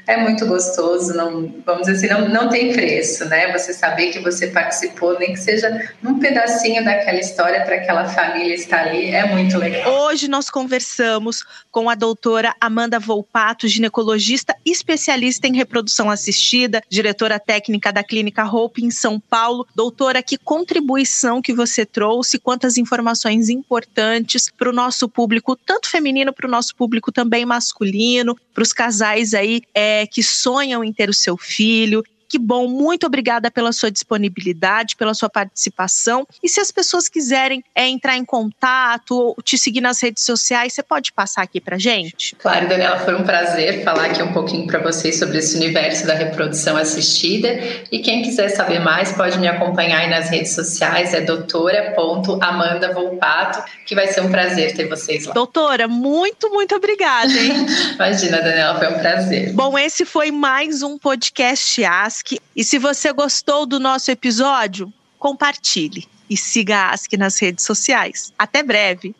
é 0.06 0.16
muito 0.16 0.46
gostoso. 0.46 1.14
Não, 1.14 1.54
vamos 1.64 1.86
dizer 1.86 2.12
assim, 2.12 2.20
não, 2.22 2.28
não 2.28 2.48
tem 2.48 2.72
preço, 2.72 3.24
né? 3.26 3.52
Você 3.52 3.72
saber 3.72 4.10
que 4.10 4.18
você 4.18 4.48
participou, 4.48 5.18
nem 5.18 5.32
que 5.32 5.38
seja 5.38 5.90
um 6.04 6.18
pedacinho 6.18 6.84
daquela 6.84 7.18
história 7.18 7.64
para 7.64 7.76
aquela 7.76 8.06
família 8.06 8.54
estar 8.54 8.88
ali, 8.88 9.10
é 9.10 9.26
muito 9.26 9.56
legal. 9.58 9.90
Hoje 10.04 10.28
nós 10.28 10.50
conversamos 10.50 11.44
com 11.70 11.88
a 11.88 11.94
doutora 11.94 12.54
Amanda 12.60 12.98
Volpato, 12.98 13.68
ginecologista 13.68 14.54
especialista 14.64 15.46
em 15.46 15.56
reprodução 15.56 16.10
assistida, 16.10 16.82
diretora 16.88 17.38
técnica 17.38 17.92
da 17.92 18.02
Clínica 18.02 18.44
Hope 18.44 18.81
em 18.84 18.90
São 18.90 19.18
Paulo. 19.18 19.66
Doutora, 19.74 20.22
que 20.22 20.36
contribuição 20.36 21.40
que 21.40 21.52
você 21.52 21.84
trouxe, 21.84 22.38
quantas 22.38 22.76
informações 22.76 23.48
importantes 23.48 24.50
para 24.50 24.70
o 24.70 24.72
nosso 24.72 25.08
público, 25.08 25.56
tanto 25.56 25.88
feminino, 25.88 26.32
para 26.32 26.46
o 26.46 26.50
nosso 26.50 26.74
público 26.74 27.12
também 27.12 27.44
masculino, 27.44 28.36
para 28.52 28.62
os 28.62 28.72
casais 28.72 29.34
aí 29.34 29.62
é, 29.74 30.06
que 30.06 30.22
sonham 30.22 30.84
em 30.84 30.92
ter 30.92 31.08
o 31.08 31.14
seu 31.14 31.36
filho, 31.36 32.04
Que 32.32 32.38
bom, 32.38 32.66
muito 32.66 33.04
obrigada 33.04 33.50
pela 33.50 33.72
sua 33.72 33.90
disponibilidade, 33.90 34.96
pela 34.96 35.12
sua 35.12 35.28
participação. 35.28 36.26
E 36.42 36.48
se 36.48 36.60
as 36.60 36.70
pessoas 36.70 37.06
quiserem 37.06 37.62
é, 37.74 37.86
entrar 37.86 38.16
em 38.16 38.24
contato 38.24 39.14
ou 39.14 39.36
te 39.44 39.58
seguir 39.58 39.82
nas 39.82 40.02
redes 40.02 40.24
sociais, 40.24 40.72
você 40.72 40.82
pode 40.82 41.12
passar 41.12 41.42
aqui 41.42 41.60
pra 41.60 41.76
gente? 41.76 42.34
Claro, 42.36 42.66
Daniela, 42.66 43.00
foi 43.00 43.16
um 43.16 43.22
prazer 43.22 43.84
falar 43.84 44.06
aqui 44.06 44.22
um 44.22 44.32
pouquinho 44.32 44.66
para 44.66 44.78
vocês 44.78 45.18
sobre 45.18 45.36
esse 45.36 45.58
universo 45.58 46.06
da 46.06 46.14
reprodução 46.14 46.74
assistida. 46.74 47.48
E 47.92 47.98
quem 47.98 48.22
quiser 48.22 48.48
saber 48.48 48.78
mais, 48.78 49.12
pode 49.12 49.38
me 49.38 49.46
acompanhar 49.46 49.98
aí 49.98 50.08
nas 50.08 50.30
redes 50.30 50.54
sociais, 50.54 51.12
é 51.12 51.20
doutora.amanda 51.20 52.94
Volpato, 52.94 53.62
que 53.84 53.94
vai 53.94 54.06
ser 54.06 54.22
um 54.22 54.30
prazer 54.30 54.74
ter 54.74 54.88
vocês 54.88 55.26
lá. 55.26 55.34
Doutora, 55.34 55.86
muito, 55.86 56.48
muito 56.48 56.74
obrigada, 56.74 57.30
hein? 57.30 57.66
Imagina, 57.94 58.40
Daniela, 58.40 58.78
foi 58.78 58.88
um 58.88 58.98
prazer. 58.98 59.52
Bom, 59.52 59.78
esse 59.78 60.06
foi 60.06 60.30
mais 60.30 60.82
um 60.82 60.96
podcast 60.96 61.84
Ask. 62.22 62.38
E 62.54 62.64
se 62.64 62.78
você 62.78 63.12
gostou 63.12 63.66
do 63.66 63.80
nosso 63.80 64.10
episódio, 64.10 64.92
compartilhe 65.18 66.06
e 66.30 66.36
siga 66.36 66.76
a 66.76 66.90
Ask 66.92 67.12
nas 67.14 67.40
redes 67.40 67.64
sociais. 67.64 68.32
Até 68.38 68.62
breve! 68.62 69.14